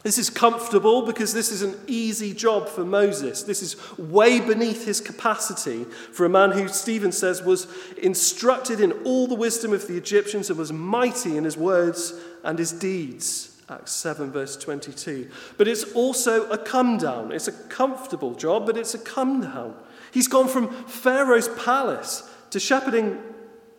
This 0.03 0.17
is 0.17 0.29
comfortable 0.29 1.05
because 1.05 1.33
this 1.33 1.49
is 1.49 1.61
an 1.61 1.79
easy 1.87 2.33
job 2.33 2.67
for 2.67 2.83
Moses. 2.83 3.43
This 3.43 3.61
is 3.61 3.97
way 3.97 4.41
beneath 4.41 4.85
his 4.85 4.99
capacity 4.99 5.85
for 5.85 6.25
a 6.25 6.29
man 6.29 6.51
who, 6.51 6.67
Stephen 6.67 7.13
says, 7.13 7.41
was 7.41 7.67
instructed 7.97 8.81
in 8.81 8.91
all 9.05 9.27
the 9.27 9.35
wisdom 9.35 9.71
of 9.71 9.87
the 9.87 9.95
Egyptians 9.95 10.49
and 10.49 10.59
was 10.59 10.73
mighty 10.73 11.37
in 11.37 11.45
his 11.45 11.55
words 11.55 12.13
and 12.43 12.59
his 12.59 12.73
deeds. 12.73 13.61
Acts 13.69 13.93
7, 13.93 14.29
verse 14.29 14.57
22. 14.57 15.29
But 15.57 15.69
it's 15.69 15.93
also 15.93 16.49
a 16.49 16.57
come 16.57 16.97
down. 16.97 17.31
It's 17.31 17.47
a 17.47 17.53
comfortable 17.53 18.35
job, 18.35 18.65
but 18.65 18.75
it's 18.75 18.93
a 18.93 18.99
come 18.99 19.39
down. 19.39 19.73
He's 20.11 20.27
gone 20.27 20.49
from 20.49 20.69
Pharaoh's 20.85 21.47
palace 21.47 22.29
to 22.49 22.59
shepherding 22.59 23.23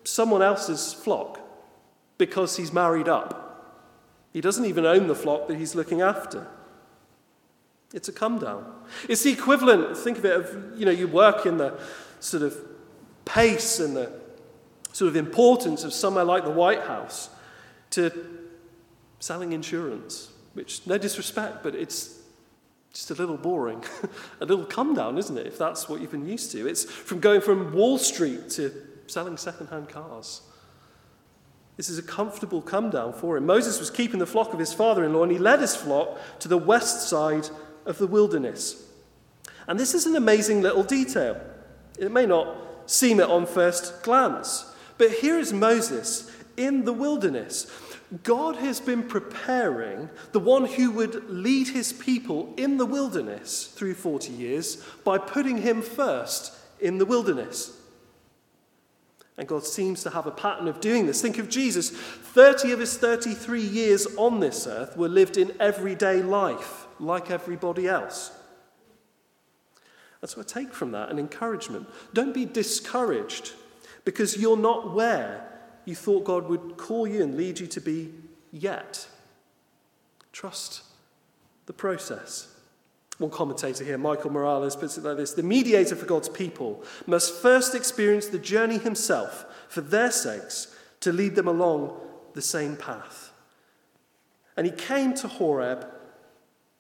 someone 0.05 0.41
else's 0.41 0.95
flock 0.95 1.39
because 2.17 2.57
he's 2.57 2.73
married 2.73 3.09
up. 3.09 3.44
He 4.35 4.41
doesn't 4.41 4.67
even 4.67 4.85
own 4.85 5.07
the 5.07 5.15
flock 5.15 5.47
that 5.47 5.57
he's 5.57 5.77
looking 5.77 6.03
after. 6.03 6.47
It's 7.95 8.09
a 8.09 8.13
come 8.13 8.41
down. 8.41 8.67
It's 9.09 9.23
the 9.23 9.31
equivalent, 9.31 9.97
think 9.97 10.19
of 10.19 10.25
it, 10.25 10.37
of, 10.37 10.79
you 10.79 10.85
know, 10.85 10.91
you 10.91 11.07
work 11.07 11.47
in 11.47 11.57
the 11.57 11.79
sort 12.19 12.43
of 12.43 12.57
pace 13.25 13.79
and 13.79 13.97
the 13.97 14.13
sort 14.93 15.09
of 15.09 15.17
importance 15.17 15.85
of 15.85 15.93
somewhere 15.93 16.25
like 16.25 16.43
the 16.43 16.51
White 16.51 16.83
House 16.83 17.31
to 17.91 18.11
selling 19.21 19.53
insurance, 19.53 20.33
which, 20.55 20.85
no 20.85 20.99
disrespect, 20.99 21.63
but 21.63 21.77
it's 21.77 22.21
just 22.93 23.13
a 23.13 23.15
little 23.15 23.37
boring, 23.37 23.85
a 24.41 24.45
little 24.45 24.65
come 24.65 24.95
down, 24.95 25.17
isn't 25.17 25.39
it, 25.39 25.47
if 25.47 25.57
that's 25.57 25.89
what 25.89 26.01
you've 26.01 26.11
been 26.11 26.29
used 26.29 26.51
to? 26.51 26.67
It's 26.67 26.83
from 26.83 27.21
going 27.21 27.41
from 27.41 27.73
Wall 27.73 27.99
Street 27.99 28.51
to 28.51 28.73
selling 29.07 29.37
second-hand 29.37 29.89
cars. 29.89 30.43
This 31.77 31.89
is 31.89 31.99
a 31.99 32.03
comfortable 32.03 32.63
come 32.63 32.91
down 32.91 33.13
for 33.13 33.37
him. 33.37 33.47
Moses 33.47 33.81
was 33.81 33.91
keeping 33.91 34.21
the 34.21 34.27
flock 34.27 34.53
of 34.53 34.61
his 34.61 34.73
father 34.73 35.05
in 35.05 35.13
law, 35.13 35.25
and 35.25 35.33
he 35.33 35.39
led 35.39 35.61
his 35.61 35.75
flock 35.75 36.19
to 36.39 36.49
the 36.49 36.59
west 36.59 37.09
side 37.09 37.49
of 37.85 37.99
the 37.99 38.07
wilderness. 38.07 38.83
And 39.67 39.79
this 39.79 39.95
is 39.95 40.07
an 40.07 40.15
amazing 40.15 40.63
little 40.63 40.85
detail. 40.85 41.41
It 41.99 42.13
may 42.13 42.27
not 42.27 42.57
seem 42.87 43.19
it 43.21 43.29
on 43.29 43.47
first 43.47 44.03
glance, 44.03 44.73
but 44.99 45.11
here 45.11 45.39
is 45.39 45.53
Moses 45.53 46.31
in 46.57 46.85
the 46.85 46.93
wilderness. 46.93 47.71
God 48.23 48.57
has 48.57 48.81
been 48.81 49.03
preparing 49.03 50.09
the 50.33 50.41
one 50.41 50.67
who 50.67 50.91
would 50.93 51.29
lead 51.29 51.69
his 51.69 51.93
people 51.93 52.55
in 52.57 52.77
the 52.77 52.87
wilderness 52.87 53.67
through 53.67 53.95
40 53.95 54.33
years 54.33 54.77
by 55.03 55.19
putting 55.19 55.59
him 55.59 55.83
first 55.83 56.53
in 56.81 56.99
the 56.99 57.07
wilderness. 57.07 57.74
And 59.37 59.49
God 59.49 59.65
seems 59.65 60.03
to 60.05 60.11
have 60.11 60.27
a 60.27 60.31
pattern 60.31 60.69
of 60.69 60.81
doing 60.81 61.07
this. 61.07 61.21
Think 61.21 61.39
of 61.39 61.49
Jesus. 61.49 61.91
30 61.91 62.73
of 62.73 62.81
his 62.81 62.97
33 62.97 63.61
years 63.61 64.07
on 64.17 64.41
this 64.41 64.67
earth 64.67 64.97
were 64.97 65.09
lived 65.09 65.37
in 65.37 65.53
everyday 65.59 66.23
life, 66.23 66.87
like 67.01 67.31
everybody 67.31 67.89
else. 67.89 68.31
That's 70.21 70.37
what 70.37 70.51
I 70.57 70.61
take 70.61 70.73
from 70.73 70.93
that 70.93 71.11
an 71.11 71.19
encouragement. 71.19 71.89
Don't 72.15 72.33
be 72.33 72.47
discouraged 72.47 73.53
because 74.05 74.37
you're 74.37 74.57
not 74.57 74.95
where 74.95 75.51
you 75.85 75.95
thought 75.95 76.25
God 76.25 76.49
would 76.49 76.77
call 76.77 77.07
you 77.07 77.23
and 77.23 77.37
lead 77.37 77.59
you 77.59 77.67
to 77.67 77.81
be 77.81 78.13
yet. 78.53 79.07
Trust 80.33 80.83
the 81.67 81.73
process. 81.73 82.54
One 83.19 83.31
commentator 83.31 83.85
here, 83.85 83.99
Michael 83.99 84.33
Morales, 84.33 84.75
puts 84.75 84.99
it 84.99 85.05
like 85.05 85.17
this 85.17 85.33
The 85.33 85.43
mediator 85.43 85.95
for 85.97 86.07
God's 86.07 86.29
people 86.29 86.83
must 87.07 87.35
first 87.35 87.75
experience 87.75 88.27
the 88.27 88.39
journey 88.39 88.79
himself 88.79 89.45
for 89.69 89.81
their 89.81 90.11
sakes 90.11 90.75
to 91.01 91.13
lead 91.13 91.35
them 91.35 91.49
along 91.49 92.01
the 92.35 92.43
same 92.43 92.77
path. 92.77 93.31
And 94.57 94.67
he 94.67 94.73
came 94.73 95.15
to 95.15 95.29
Horeb, 95.29 95.87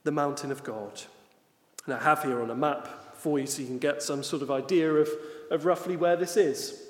the 0.03 0.13
mountain 0.13 0.51
of 0.51 0.65
God. 0.65 1.03
And 1.85 1.95
I 1.95 2.03
have 2.03 2.23
here 2.23 2.41
on 2.41 2.51
a 2.51 2.55
map 2.55 3.17
for 3.17 3.39
you 3.39 3.47
so 3.47 3.63
you 3.63 3.69
can 3.69 3.79
get 3.79 4.03
some 4.03 4.23
sort 4.23 4.43
of 4.43 4.51
idea 4.51 4.93
of, 4.93 5.09
of 5.51 5.65
roughly 5.65 5.97
where 5.97 6.17
this 6.17 6.37
is. 6.37 6.83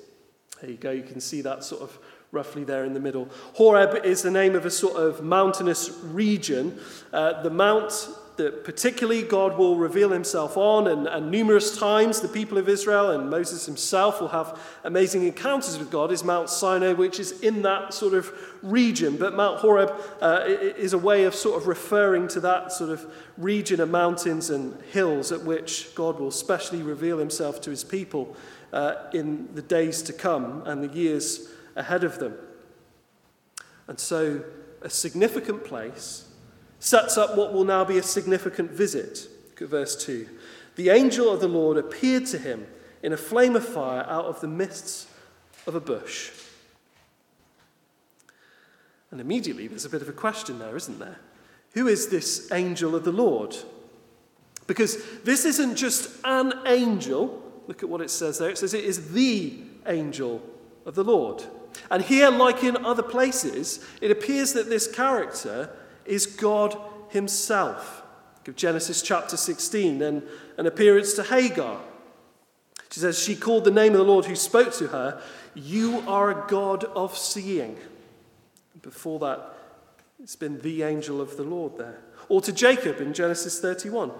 There 0.61 0.69
you 0.69 0.77
go, 0.77 0.91
you 0.91 1.03
can 1.03 1.19
see 1.19 1.41
that 1.41 1.63
sort 1.63 1.81
of 1.81 1.97
roughly 2.31 2.63
there 2.63 2.85
in 2.85 2.93
the 2.93 2.99
middle. 2.99 3.29
Horeb 3.53 4.05
is 4.05 4.21
the 4.21 4.31
name 4.31 4.55
of 4.55 4.65
a 4.65 4.71
sort 4.71 4.95
of 4.95 5.23
mountainous 5.23 5.89
region. 6.03 6.79
Uh, 7.13 7.41
the 7.41 7.49
mount 7.49 8.09
that 8.37 8.63
particularly 8.63 9.21
God 9.21 9.57
will 9.57 9.77
reveal 9.77 10.09
himself 10.09 10.57
on, 10.57 10.87
and, 10.87 11.07
and, 11.07 11.31
numerous 11.31 11.77
times 11.77 12.21
the 12.21 12.27
people 12.27 12.57
of 12.57 12.67
Israel 12.67 13.11
and 13.11 13.29
Moses 13.29 13.65
himself 13.65 14.19
will 14.19 14.29
have 14.29 14.59
amazing 14.83 15.25
encounters 15.25 15.77
with 15.77 15.89
God, 15.89 16.11
is 16.11 16.23
Mount 16.23 16.49
Sinai, 16.49 16.93
which 16.93 17.19
is 17.19 17.39
in 17.41 17.61
that 17.61 17.93
sort 17.93 18.13
of 18.13 18.31
region. 18.61 19.17
But 19.17 19.35
Mount 19.35 19.59
Horeb 19.59 19.93
uh, 20.21 20.43
is 20.45 20.93
a 20.93 20.97
way 20.97 21.23
of 21.23 21.33
sort 21.33 21.61
of 21.61 21.67
referring 21.67 22.27
to 22.29 22.39
that 22.41 22.71
sort 22.71 22.89
of 22.89 23.05
region 23.37 23.79
of 23.79 23.89
mountains 23.89 24.49
and 24.49 24.81
hills 24.91 25.31
at 25.31 25.43
which 25.43 25.93
God 25.95 26.19
will 26.19 26.31
specially 26.31 26.81
reveal 26.81 27.17
himself 27.17 27.61
to 27.61 27.69
his 27.69 27.83
people 27.83 28.35
uh, 28.73 28.95
in 29.13 29.53
the 29.55 29.61
days 29.61 30.01
to 30.03 30.13
come 30.13 30.63
and 30.65 30.83
the 30.83 30.93
years 30.93 31.49
ahead 31.75 32.03
of 32.03 32.19
them. 32.19 32.35
And 33.87 33.99
so, 33.99 34.43
a 34.81 34.89
significant 34.89 35.63
place 35.63 36.24
sets 36.85 37.17
up 37.17 37.35
what 37.35 37.51
will 37.51 37.63
now 37.63 37.83
be 37.83 37.97
a 37.97 38.03
significant 38.03 38.69
visit. 38.69 39.27
Look 39.49 39.63
at 39.63 39.69
verse 39.69 39.95
2. 40.05 40.29
The 40.75 40.89
angel 40.89 41.31
of 41.31 41.39
the 41.39 41.47
Lord 41.47 41.77
appeared 41.77 42.27
to 42.27 42.37
him 42.37 42.67
in 43.01 43.11
a 43.11 43.17
flame 43.17 43.55
of 43.55 43.67
fire 43.67 44.05
out 44.07 44.25
of 44.25 44.39
the 44.39 44.47
midst 44.47 45.07
of 45.65 45.73
a 45.73 45.79
bush. 45.79 46.29
And 49.09 49.19
immediately 49.19 49.67
there's 49.67 49.85
a 49.85 49.89
bit 49.89 50.03
of 50.03 50.09
a 50.09 50.13
question 50.13 50.59
there, 50.59 50.75
isn't 50.75 50.99
there? 50.99 51.17
Who 51.73 51.87
is 51.87 52.09
this 52.09 52.51
angel 52.51 52.95
of 52.95 53.03
the 53.03 53.11
Lord? 53.11 53.55
Because 54.67 55.03
this 55.23 55.43
isn't 55.43 55.77
just 55.77 56.11
an 56.23 56.53
angel. 56.67 57.41
Look 57.65 57.81
at 57.81 57.89
what 57.89 58.01
it 58.01 58.11
says 58.11 58.37
there. 58.37 58.51
It 58.51 58.59
says 58.59 58.75
it 58.75 58.85
is 58.85 59.11
the 59.11 59.57
angel 59.87 60.39
of 60.85 60.93
the 60.93 61.03
Lord. 61.03 61.43
And 61.89 62.03
here, 62.03 62.29
like 62.29 62.63
in 62.63 62.85
other 62.85 63.03
places, 63.03 63.83
it 64.01 64.11
appears 64.11 64.53
that 64.53 64.69
this 64.69 64.87
character 64.87 65.71
is 66.05 66.25
God 66.25 66.77
Himself. 67.09 68.03
Give 68.43 68.55
Genesis 68.55 69.01
chapter 69.01 69.37
16, 69.37 69.99
then 69.99 70.23
an 70.57 70.67
appearance 70.67 71.13
to 71.13 71.23
Hagar. 71.23 71.81
She 72.91 72.99
says, 72.99 73.21
She 73.21 73.35
called 73.35 73.65
the 73.65 73.71
name 73.71 73.93
of 73.93 73.97
the 73.97 74.05
Lord 74.05 74.25
who 74.25 74.35
spoke 74.35 74.73
to 74.75 74.87
her, 74.87 75.21
You 75.53 76.03
are 76.07 76.31
a 76.31 76.47
God 76.47 76.83
of 76.83 77.17
seeing. 77.17 77.77
Before 78.81 79.19
that, 79.19 79.53
it's 80.21 80.35
been 80.35 80.61
the 80.61 80.83
angel 80.83 81.21
of 81.21 81.37
the 81.37 81.43
Lord 81.43 81.77
there. 81.77 81.99
Or 82.29 82.41
to 82.41 82.53
Jacob 82.53 83.01
in 83.01 83.13
Genesis 83.13 83.59
31. 83.59 84.11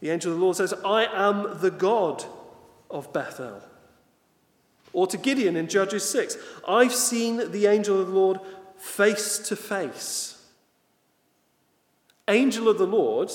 The 0.00 0.10
angel 0.10 0.32
of 0.32 0.38
the 0.38 0.44
Lord 0.44 0.56
says, 0.56 0.74
I 0.84 1.04
am 1.04 1.60
the 1.60 1.70
God 1.70 2.24
of 2.90 3.12
Bethel. 3.12 3.62
Or 4.92 5.06
to 5.06 5.16
Gideon 5.16 5.56
in 5.56 5.68
Judges 5.68 6.08
6, 6.08 6.36
I've 6.66 6.94
seen 6.94 7.52
the 7.52 7.66
angel 7.66 8.00
of 8.00 8.08
the 8.08 8.12
Lord 8.12 8.40
face 8.76 9.38
to 9.38 9.56
face. 9.56 10.31
Angel 12.28 12.68
of 12.68 12.78
the 12.78 12.86
Lord 12.86 13.30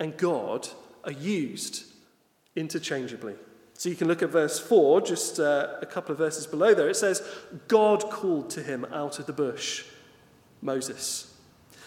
and 0.00 0.16
God 0.16 0.68
are 1.04 1.12
used 1.12 1.84
interchangeably. 2.56 3.34
So 3.74 3.88
you 3.88 3.96
can 3.96 4.08
look 4.08 4.22
at 4.22 4.30
verse 4.30 4.58
4, 4.58 5.00
just 5.00 5.40
uh, 5.40 5.76
a 5.82 5.86
couple 5.86 6.12
of 6.12 6.18
verses 6.18 6.46
below 6.46 6.74
there. 6.74 6.88
It 6.88 6.96
says, 6.96 7.22
God 7.68 8.10
called 8.10 8.50
to 8.50 8.62
him 8.62 8.84
out 8.86 9.18
of 9.18 9.26
the 9.26 9.32
bush, 9.32 9.84
Moses. 10.62 11.34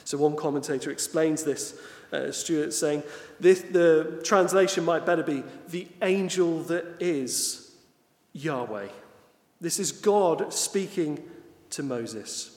So 0.03 0.17
one 0.17 0.35
commentator 0.35 0.91
explains 0.91 1.43
this, 1.43 1.79
uh, 2.11 2.31
Stuart, 2.31 2.73
saying, 2.73 3.03
this, 3.39 3.61
the 3.61 4.21
translation 4.23 4.85
might 4.85 5.05
better 5.05 5.23
be, 5.23 5.43
the 5.69 5.87
angel 6.01 6.61
that 6.63 6.85
is 6.99 7.71
Yahweh. 8.33 8.89
This 9.59 9.79
is 9.79 9.91
God 9.91 10.53
speaking 10.53 11.23
to 11.71 11.83
Moses. 11.83 12.56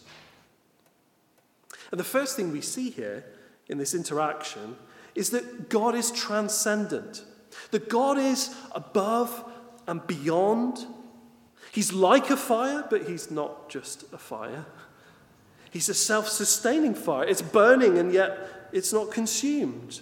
And 1.90 1.98
the 1.98 2.04
first 2.04 2.36
thing 2.36 2.52
we 2.52 2.60
see 2.60 2.90
here 2.90 3.24
in 3.68 3.78
this 3.78 3.94
interaction 3.94 4.76
is 5.14 5.30
that 5.30 5.68
God 5.68 5.94
is 5.94 6.10
transcendent, 6.10 7.24
that 7.70 7.88
God 7.88 8.18
is 8.18 8.54
above 8.72 9.44
and 9.86 10.06
beyond. 10.06 10.86
He's 11.72 11.92
like 11.92 12.30
a 12.30 12.36
fire, 12.36 12.84
but 12.88 13.08
he's 13.08 13.30
not 13.30 13.68
just 13.68 14.04
a 14.12 14.18
fire. 14.18 14.66
He's 15.70 15.88
a 15.88 15.94
self 15.94 16.28
sustaining 16.28 16.94
fire. 16.94 17.24
It's 17.24 17.42
burning 17.42 17.98
and 17.98 18.12
yet 18.12 18.68
it's 18.72 18.92
not 18.92 19.10
consumed. 19.10 20.00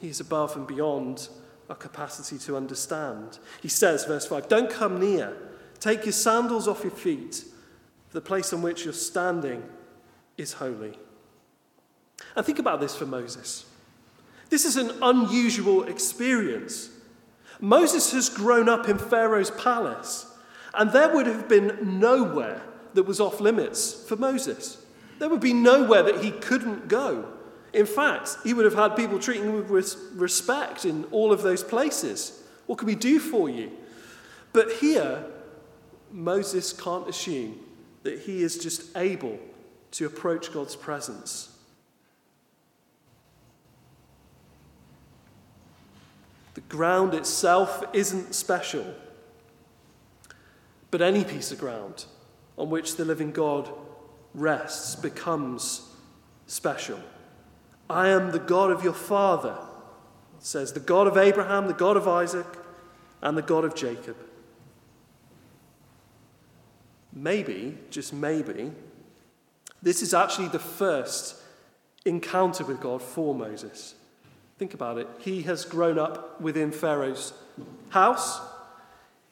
He's 0.00 0.20
above 0.20 0.56
and 0.56 0.66
beyond 0.66 1.28
our 1.68 1.76
capacity 1.76 2.38
to 2.46 2.56
understand. 2.56 3.38
He 3.60 3.68
says, 3.68 4.04
verse 4.04 4.26
5, 4.26 4.48
Don't 4.48 4.70
come 4.70 5.00
near. 5.00 5.36
Take 5.80 6.04
your 6.04 6.12
sandals 6.12 6.66
off 6.66 6.82
your 6.82 6.92
feet, 6.92 7.44
the 8.10 8.20
place 8.20 8.52
on 8.52 8.62
which 8.62 8.84
you're 8.84 8.92
standing 8.92 9.62
is 10.38 10.54
holy. 10.54 10.98
And 12.34 12.46
think 12.46 12.58
about 12.58 12.80
this 12.80 12.96
for 12.96 13.04
Moses. 13.04 13.66
This 14.48 14.64
is 14.64 14.76
an 14.76 14.92
unusual 15.02 15.84
experience. 15.84 16.88
Moses 17.60 18.12
has 18.12 18.28
grown 18.28 18.68
up 18.68 18.88
in 18.88 18.96
Pharaoh's 18.96 19.50
palace, 19.50 20.26
and 20.72 20.92
there 20.92 21.14
would 21.14 21.26
have 21.26 21.48
been 21.48 22.00
nowhere 22.00 22.62
that 22.94 23.02
was 23.02 23.20
off 23.20 23.40
limits 23.40 23.92
for 24.08 24.16
Moses. 24.16 24.78
There 25.18 25.28
would 25.28 25.40
be 25.40 25.52
nowhere 25.52 26.02
that 26.04 26.24
he 26.24 26.30
couldn't 26.30 26.88
go. 26.88 27.26
In 27.72 27.84
fact, 27.84 28.36
he 28.44 28.54
would 28.54 28.64
have 28.64 28.74
had 28.74 28.96
people 28.96 29.18
treating 29.18 29.44
him 29.44 29.68
with 29.68 29.96
respect 30.14 30.84
in 30.84 31.04
all 31.10 31.32
of 31.32 31.42
those 31.42 31.62
places. 31.62 32.42
What 32.66 32.78
can 32.78 32.86
we 32.86 32.94
do 32.94 33.18
for 33.18 33.50
you? 33.50 33.70
But 34.52 34.72
here, 34.72 35.24
Moses 36.10 36.72
can't 36.72 37.08
assume 37.08 37.58
that 38.04 38.20
he 38.20 38.42
is 38.42 38.58
just 38.58 38.96
able 38.96 39.38
to 39.92 40.06
approach 40.06 40.52
God's 40.52 40.76
presence. 40.76 41.56
The 46.54 46.60
ground 46.62 47.14
itself 47.14 47.84
isn't 47.92 48.34
special, 48.34 48.94
but 50.90 51.00
any 51.00 51.24
piece 51.24 51.52
of 51.52 51.58
ground 51.58 52.04
on 52.56 52.70
which 52.70 52.96
the 52.96 53.04
living 53.04 53.30
God 53.30 53.70
rests 54.34 54.96
becomes 54.96 55.88
special. 56.46 56.98
I 57.88 58.08
am 58.08 58.32
the 58.32 58.38
God 58.38 58.70
of 58.70 58.82
your 58.82 58.92
father, 58.92 59.56
says, 60.40 60.72
the 60.72 60.80
God 60.80 61.06
of 61.06 61.16
Abraham, 61.16 61.66
the 61.66 61.72
God 61.72 61.96
of 61.96 62.08
Isaac, 62.08 62.46
and 63.22 63.36
the 63.36 63.42
God 63.42 63.64
of 63.64 63.74
Jacob. 63.74 64.16
Maybe, 67.12 67.78
just 67.90 68.12
maybe, 68.12 68.72
this 69.82 70.02
is 70.02 70.12
actually 70.14 70.48
the 70.48 70.58
first 70.58 71.36
encounter 72.04 72.64
with 72.64 72.80
God 72.80 73.02
for 73.02 73.34
Moses. 73.34 73.94
Think 74.58 74.74
about 74.74 74.98
it. 74.98 75.06
He 75.20 75.42
has 75.42 75.64
grown 75.64 75.98
up 75.98 76.40
within 76.40 76.72
Pharaoh's 76.72 77.32
house. 77.90 78.40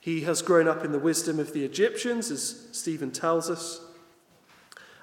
He 0.01 0.21
has 0.21 0.41
grown 0.41 0.69
up 0.69 0.85
in 0.85 0.93
the 0.93 1.01
wisdom 1.01 1.41
of 1.41 1.53
the 1.53 1.65
Egyptians, 1.65 2.31
as 2.31 2.69
Stephen 2.71 3.11
tells 3.11 3.51
us. 3.51 3.81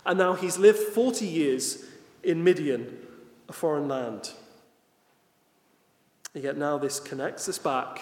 And 0.05 0.17
now 0.17 0.33
he's 0.33 0.57
lived 0.57 0.79
40 0.79 1.25
years 1.25 1.85
in 2.23 2.43
Midian, 2.43 2.97
a 3.49 3.53
foreign 3.53 3.89
land. 3.89 4.31
And 6.33 6.43
yet 6.43 6.57
now 6.57 6.77
this 6.77 6.99
connects 6.99 7.49
us 7.49 7.57
back 7.59 8.01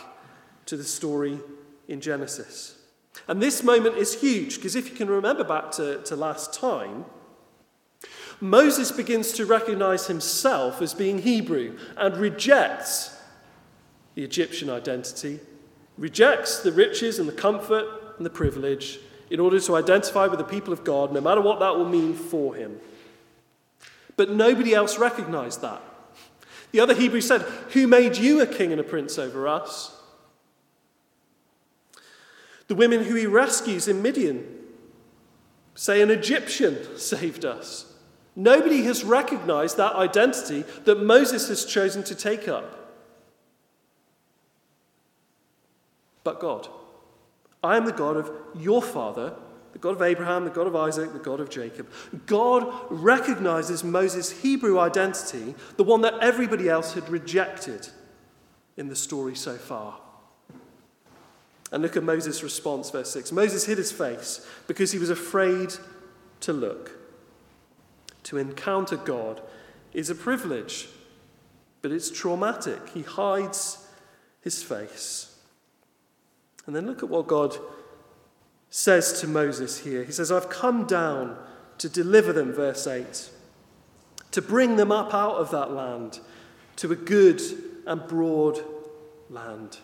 to 0.68 0.78
the 0.78 0.84
story 0.84 1.40
in 1.88 2.02
Genesis. 2.02 2.78
And 3.28 3.42
this 3.42 3.64
moment 3.64 3.98
is 3.98 4.22
huge 4.22 4.56
because 4.56 4.76
if 4.76 4.90
you 4.90 4.96
can 4.96 5.10
remember 5.10 5.44
back 5.44 5.72
to, 5.72 6.02
to 6.04 6.16
last 6.16 6.54
time, 6.54 7.06
Moses 8.42 8.92
begins 8.92 9.34
to 9.34 9.46
recognize 9.46 10.08
himself 10.08 10.82
as 10.82 10.96
being 10.96 11.20
Hebrew 11.20 11.78
and 11.96 12.18
rejects 12.18 13.16
the 14.16 14.24
Egyptian 14.24 14.68
identity, 14.68 15.40
rejects 15.98 16.60
the 16.60 16.72
riches 16.72 17.20
and 17.20 17.30
the 17.30 17.34
comfort 17.34 17.86
and 18.18 18.26
the 18.26 18.32
privilege 18.32 19.00
in 19.30 19.40
order 19.40 19.60
to 19.60 19.76
identify 19.76 20.26
with 20.26 20.40
the 20.40 20.46
people 20.46 20.74
of 20.74 20.84
God, 20.84 21.14
no 21.14 21.22
matter 21.22 21.40
what 21.40 21.60
that 21.60 21.78
will 21.78 21.88
mean 21.88 22.16
for 22.16 22.56
him. 22.56 22.80
But 24.18 24.32
nobody 24.32 24.74
else 24.74 24.98
recognized 24.98 25.62
that. 25.62 25.82
The 26.72 26.80
other 26.80 26.96
Hebrew 26.96 27.22
said, 27.22 27.42
Who 27.74 27.86
made 27.88 28.18
you 28.18 28.42
a 28.42 28.48
king 28.48 28.72
and 28.72 28.82
a 28.82 28.84
prince 28.84 29.20
over 29.20 29.48
us? 29.48 29.96
The 32.68 32.76
women 32.76 33.04
who 33.04 33.16
he 33.16 33.28
rescues 33.28 33.88
in 33.88 34.02
Midian 34.02 34.46
say, 35.76 36.02
An 36.02 36.10
Egyptian 36.10 36.78
saved 36.98 37.46
us. 37.46 37.91
Nobody 38.36 38.84
has 38.84 39.04
recognized 39.04 39.78
that 39.78 39.96
identity 39.96 40.64
that 40.86 41.04
Moses 41.04 41.50
has 41.50 41.66
chosen 41.66 42.04
to 42.04 42.16
take 42.16 42.48
up. 42.48 42.82
But 46.24 46.40
God. 46.40 46.68
I 47.64 47.78
am 47.78 47.86
the 47.86 47.92
God 47.92 48.18
of 48.18 48.32
your 48.56 48.82
father, 48.82 49.36
the 49.74 49.80
God 49.80 49.96
of 49.96 50.02
Abraham, 50.02 50.46
the 50.46 50.50
God 50.50 50.68
of 50.68 50.76
Isaac, 50.76 51.14
the 51.14 51.20
God 51.20 51.40
of 51.40 51.50
Jacob. 51.50 51.90
God 52.26 52.74
recognizes 52.90 53.84
Moses' 53.84 54.42
Hebrew 54.42 54.80
identity, 54.80 55.54
the 55.78 55.84
one 55.84 56.02
that 56.02 56.16
everybody 56.22 56.70
else 56.70 56.94
had 56.94 57.08
rejected 57.10 57.90
in 58.78 58.88
the 58.88 58.96
story 58.96 59.36
so 59.36 59.58
far. 59.58 60.00
And 61.72 61.84
look 61.84 61.96
at 61.96 62.04
Moses' 62.04 62.44
response, 62.44 62.90
verse 62.90 63.12
6. 63.12 63.32
Moses 63.32 63.66
hid 63.66 63.78
his 63.78 63.92
face 63.92 64.46
because 64.68 64.92
he 64.92 65.00
was 65.00 65.10
afraid 65.10 65.74
to 66.42 66.52
look. 66.52 67.01
To 68.24 68.38
encounter 68.38 68.98
God 68.98 69.42
is 69.94 70.10
a 70.10 70.16
privilege, 70.16 70.88
but 71.82 71.92
it's 71.92 72.12
traumatic. 72.12 72.90
He 72.94 73.02
hides 73.02 73.88
his 74.42 74.64
face. 74.64 75.36
And 76.66 76.76
then 76.76 76.86
look 76.86 77.04
at 77.04 77.10
what 77.10 77.28
God 77.28 77.58
says 78.70 79.20
to 79.22 79.28
Moses 79.28 79.80
here. 79.80 80.04
He 80.04 80.12
says, 80.12 80.32
I've 80.32 80.50
come 80.50 80.86
down 80.86 81.38
to 81.78 81.90
deliver 81.90 82.32
them, 82.32 82.54
verse 82.54 82.88
8, 82.88 83.30
to 84.32 84.42
bring 84.42 84.76
them 84.76 84.92
up 84.92 85.14
out 85.14 85.36
of 85.36 85.52
that 85.52 85.72
land 85.72 86.20
to 86.78 86.92
a 86.92 86.96
good 86.96 87.42
and 87.86 88.08
broad 88.08 88.60
land. 89.30 89.78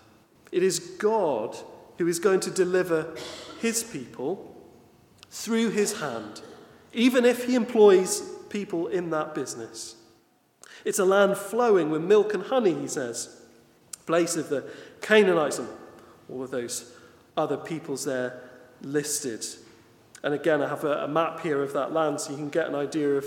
It 0.51 0.63
is 0.63 0.79
God 0.79 1.57
who 1.97 2.07
is 2.07 2.19
going 2.19 2.39
to 2.41 2.51
deliver 2.51 3.15
his 3.59 3.83
people 3.83 4.55
through 5.29 5.71
his 5.71 5.99
hand, 5.99 6.41
even 6.97 7.25
if 7.25 7.45
he 7.45 7.53
employs 7.53 8.21
people 8.49 8.87
in 8.87 9.11
that 9.11 9.35
business. 9.35 9.95
It's 10.83 10.97
a 10.97 11.05
land 11.05 11.37
flowing 11.37 11.91
with 11.91 12.01
milk 12.01 12.33
and 12.33 12.43
honey, 12.43 12.73
he 12.73 12.87
says, 12.87 13.39
place 14.07 14.35
of 14.35 14.49
the 14.49 14.67
Canaanites 14.99 15.59
and 15.59 15.67
all 16.27 16.43
of 16.43 16.49
those 16.49 16.91
other 17.37 17.55
peoples 17.55 18.03
there 18.05 18.41
listed. 18.81 19.45
And 20.23 20.33
again, 20.33 20.59
I 20.63 20.69
have 20.69 20.85
a, 20.85 21.03
a 21.03 21.07
map 21.07 21.41
here 21.41 21.61
of 21.61 21.71
that 21.73 21.93
land 21.93 22.19
so 22.19 22.31
you 22.31 22.37
can 22.37 22.49
get 22.49 22.67
an 22.67 22.73
idea 22.73 23.09
of 23.09 23.25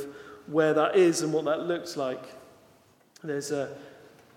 where 0.48 0.74
that 0.74 0.96
is 0.96 1.22
and 1.22 1.32
what 1.32 1.44
that 1.44 1.60
looks 1.60 1.96
like. 1.96 2.24
There's 3.22 3.52
a 3.52 3.76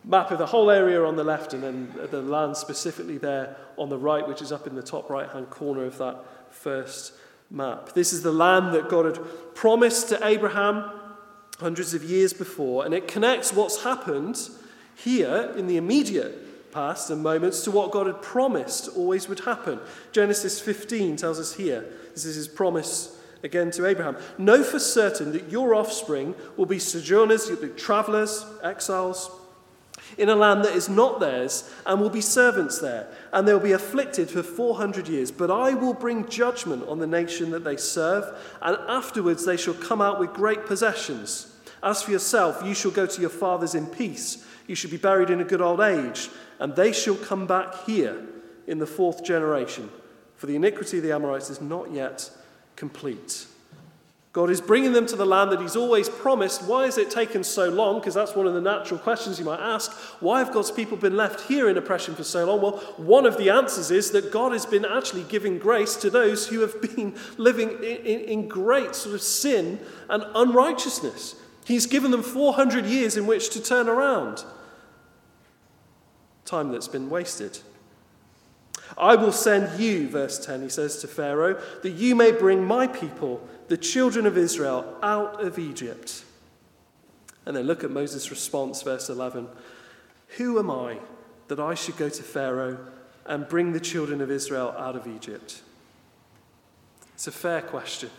map 0.05 0.29
of 0.29 0.37
the 0.37 0.45
whole 0.45 0.69
area 0.69 1.03
on 1.03 1.15
the 1.15 1.23
left 1.23 1.55
and 1.55 1.63
then 1.63 1.91
the 2.11 2.21
land 2.21 2.55
specifically 2.55 3.17
there 3.17 3.55
on 3.77 3.89
the 3.89 3.97
right, 3.97 4.27
which 4.27 4.43
is 4.43 4.51
up 4.51 4.67
in 4.67 4.75
the 4.75 4.83
top 4.83 5.09
right 5.09 5.29
hand 5.29 5.49
corner 5.49 5.85
of 5.85 5.97
that 5.97 6.23
first 6.51 7.13
map. 7.49 7.93
This 7.93 8.13
is 8.13 8.23
the 8.23 8.31
land 8.31 8.73
that 8.73 8.89
God 8.89 9.05
had 9.05 9.19
promised 9.55 10.09
to 10.09 10.25
Abraham 10.25 10.89
hundreds 11.59 11.93
of 11.93 12.03
years 12.03 12.33
before, 12.33 12.85
and 12.85 12.93
it 12.93 13.07
connects 13.07 13.53
what's 13.53 13.83
happened 13.83 14.49
here 14.95 15.53
in 15.55 15.67
the 15.67 15.77
immediate 15.77 16.71
past 16.71 17.09
and 17.09 17.21
moments 17.21 17.63
to 17.63 17.71
what 17.71 17.91
God 17.91 18.07
had 18.07 18.21
promised 18.21 18.89
always 18.95 19.29
would 19.29 19.41
happen. 19.41 19.79
Genesis 20.11 20.59
15 20.59 21.15
tells 21.17 21.39
us 21.39 21.53
here 21.53 21.85
this 22.13 22.25
is 22.25 22.35
his 22.35 22.47
promise 22.47 23.19
again 23.43 23.69
to 23.71 23.85
Abraham. 23.85 24.17
Know 24.37 24.63
for 24.63 24.79
certain 24.79 25.31
that 25.33 25.51
your 25.51 25.75
offspring 25.75 26.33
will 26.57 26.65
be 26.65 26.79
sojourners, 26.79 27.47
you'll 27.47 27.61
be 27.61 27.69
travelers, 27.69 28.45
exiles 28.63 29.29
in 30.17 30.29
a 30.29 30.35
land 30.35 30.63
that 30.63 30.75
is 30.75 30.89
not 30.89 31.19
theirs, 31.19 31.69
and 31.85 31.99
will 31.99 32.09
be 32.09 32.21
servants 32.21 32.79
there, 32.79 33.07
and 33.31 33.47
they 33.47 33.53
will 33.53 33.59
be 33.59 33.71
afflicted 33.71 34.29
for 34.29 34.43
400 34.43 35.07
years. 35.07 35.31
But 35.31 35.51
I 35.51 35.73
will 35.73 35.93
bring 35.93 36.27
judgment 36.27 36.87
on 36.87 36.99
the 36.99 37.07
nation 37.07 37.51
that 37.51 37.63
they 37.63 37.77
serve, 37.77 38.25
and 38.61 38.77
afterwards 38.87 39.45
they 39.45 39.57
shall 39.57 39.73
come 39.73 40.01
out 40.01 40.19
with 40.19 40.33
great 40.33 40.65
possessions. 40.65 41.55
As 41.81 42.01
for 42.01 42.11
yourself, 42.11 42.61
you 42.63 42.73
shall 42.73 42.91
go 42.91 43.05
to 43.05 43.21
your 43.21 43.29
fathers 43.29 43.75
in 43.75 43.87
peace. 43.87 44.45
You 44.67 44.75
shall 44.75 44.91
be 44.91 44.97
buried 44.97 45.29
in 45.29 45.41
a 45.41 45.45
good 45.45 45.61
old 45.61 45.81
age, 45.81 46.29
and 46.59 46.75
they 46.75 46.93
shall 46.93 47.15
come 47.15 47.45
back 47.45 47.85
here 47.85 48.23
in 48.67 48.79
the 48.79 48.87
fourth 48.87 49.23
generation. 49.23 49.89
For 50.37 50.47
the 50.47 50.55
iniquity 50.55 50.97
of 50.97 51.03
the 51.03 51.11
Amorites 51.11 51.49
is 51.49 51.61
not 51.61 51.91
yet 51.91 52.29
complete. 52.75 53.45
God 54.33 54.49
is 54.49 54.61
bringing 54.61 54.93
them 54.93 55.05
to 55.05 55.15
the 55.15 55.27
land 55.27 55.51
that 55.51 55.61
He's 55.61 55.75
always 55.75 56.09
promised. 56.09 56.63
Why 56.63 56.85
has 56.85 56.97
it 56.97 57.11
taken 57.11 57.43
so 57.43 57.69
long? 57.69 57.99
Because 57.99 58.15
that's 58.15 58.35
one 58.35 58.47
of 58.47 58.55
the 58.55 58.61
natural 58.61 58.99
questions 58.99 59.37
you 59.37 59.45
might 59.45 59.59
ask. 59.59 59.91
Why 60.21 60.39
have 60.39 60.51
God's 60.51 60.71
people 60.71 60.97
been 60.97 61.15
left 61.15 61.41
here 61.41 61.69
in 61.69 61.77
oppression 61.77 62.15
for 62.15 62.23
so 62.23 62.43
long? 62.45 62.59
Well, 62.59 62.77
one 62.97 63.27
of 63.27 63.37
the 63.37 63.51
answers 63.51 63.91
is 63.91 64.09
that 64.09 64.31
God 64.31 64.51
has 64.51 64.65
been 64.65 64.85
actually 64.85 65.21
giving 65.23 65.59
grace 65.59 65.95
to 65.97 66.09
those 66.09 66.47
who 66.47 66.61
have 66.61 66.81
been 66.81 67.15
living 67.37 67.69
in, 67.73 67.83
in, 67.83 68.19
in 68.21 68.47
great 68.47 68.95
sort 68.95 69.13
of 69.13 69.21
sin 69.21 69.79
and 70.09 70.23
unrighteousness. 70.33 71.35
He's 71.65 71.85
given 71.85 72.09
them 72.09 72.23
400 72.23 72.87
years 72.87 73.15
in 73.15 73.27
which 73.27 73.51
to 73.51 73.61
turn 73.61 73.87
around. 73.87 74.43
Time 76.43 76.71
that's 76.71 76.87
been 76.87 77.07
wasted. 77.07 77.59
I 78.97 79.15
will 79.15 79.31
send 79.31 79.79
you, 79.79 80.09
verse 80.09 80.43
10, 80.43 80.63
he 80.63 80.69
says 80.69 80.97
to 81.01 81.07
Pharaoh, 81.07 81.61
that 81.83 81.91
you 81.91 82.15
may 82.15 82.31
bring 82.31 82.63
my 82.63 82.87
people 82.87 83.47
the 83.67 83.77
children 83.77 84.25
of 84.25 84.37
Israel 84.37 84.97
out 85.01 85.43
of 85.43 85.57
Egypt. 85.57 86.23
And 87.45 87.55
then 87.55 87.65
look 87.65 87.83
at 87.83 87.91
Moses' 87.91 88.29
response, 88.29 88.81
verse 88.81 89.09
11. 89.09 89.47
Who 90.37 90.59
am 90.59 90.71
I 90.71 90.99
that 91.47 91.59
I 91.59 91.73
should 91.73 91.97
go 91.97 92.09
to 92.09 92.23
Pharaoh 92.23 92.77
and 93.25 93.47
bring 93.47 93.73
the 93.73 93.79
children 93.79 94.21
of 94.21 94.31
Israel 94.31 94.73
out 94.77 94.95
of 94.95 95.07
Egypt? 95.07 95.61
It's 97.13 97.27
a 97.27 97.31
fair 97.31 97.61
question. 97.61 98.09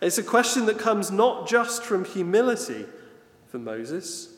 It's 0.00 0.18
a 0.18 0.22
question 0.22 0.66
that 0.66 0.78
comes 0.78 1.10
not 1.10 1.48
just 1.48 1.82
from 1.82 2.04
humility 2.04 2.84
for 3.48 3.58
Moses. 3.58 4.34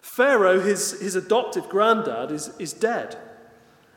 Pharaoh, 0.00 0.60
his, 0.60 1.00
his 1.00 1.14
adopted 1.14 1.64
granddad, 1.68 2.30
is, 2.30 2.50
is 2.58 2.72
dead. 2.72 3.18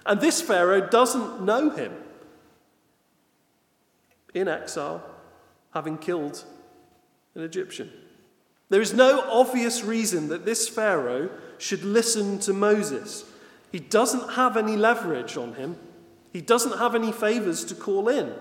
And 0.06 0.20
this 0.20 0.42
Pharaoh 0.42 0.88
doesn't 0.88 1.42
know 1.42 1.70
him. 1.70 1.94
In 4.34 4.48
exile, 4.48 5.04
having 5.74 5.98
killed 5.98 6.44
an 7.36 7.44
Egyptian. 7.44 7.92
There 8.70 8.82
is 8.82 8.94
no 8.94 9.22
obvious 9.22 9.84
reason 9.84 10.30
that 10.30 10.46
this 10.46 10.70
Pharaoh 10.70 11.30
should 11.58 11.84
listen 11.84 12.40
to 12.40 12.54
Moses. 12.54 13.26
He 13.72 13.80
doesn't 13.80 14.34
have 14.34 14.58
any 14.58 14.78
leverage 14.78 15.38
on 15.38 15.54
him, 15.54 15.78
he 16.32 16.42
doesn't 16.42 16.78
have 16.78 16.96
any 16.96 17.12
favors 17.12 17.66
to 17.66 17.76
call 17.76 18.08
in. 18.10 18.34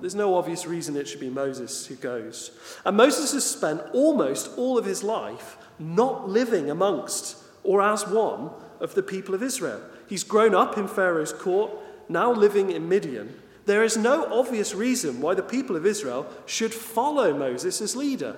There's 0.00 0.14
no 0.14 0.36
obvious 0.36 0.66
reason 0.66 0.96
it 0.96 1.06
should 1.06 1.20
be 1.20 1.28
Moses 1.28 1.86
who 1.86 1.94
goes. 1.94 2.52
And 2.86 2.96
Moses 2.96 3.32
has 3.32 3.44
spent 3.44 3.82
almost 3.92 4.50
all 4.56 4.78
of 4.78 4.86
his 4.86 5.02
life 5.02 5.58
not 5.78 6.26
living 6.26 6.70
amongst 6.70 7.36
or 7.62 7.82
as 7.82 8.06
one 8.06 8.50
of 8.80 8.94
the 8.94 9.02
people 9.02 9.34
of 9.34 9.42
Israel. 9.42 9.82
He's 10.08 10.24
grown 10.24 10.54
up 10.54 10.78
in 10.78 10.88
Pharaoh's 10.88 11.34
court, 11.34 11.70
now 12.08 12.32
living 12.32 12.70
in 12.70 12.88
Midian, 12.88 13.38
there 13.70 13.84
is 13.84 13.96
no 13.96 14.26
obvious 14.32 14.74
reason 14.74 15.20
why 15.20 15.32
the 15.34 15.44
people 15.44 15.76
of 15.76 15.86
Israel 15.86 16.26
should 16.44 16.74
follow 16.74 17.32
Moses 17.32 17.80
as 17.80 17.94
leader. 17.94 18.36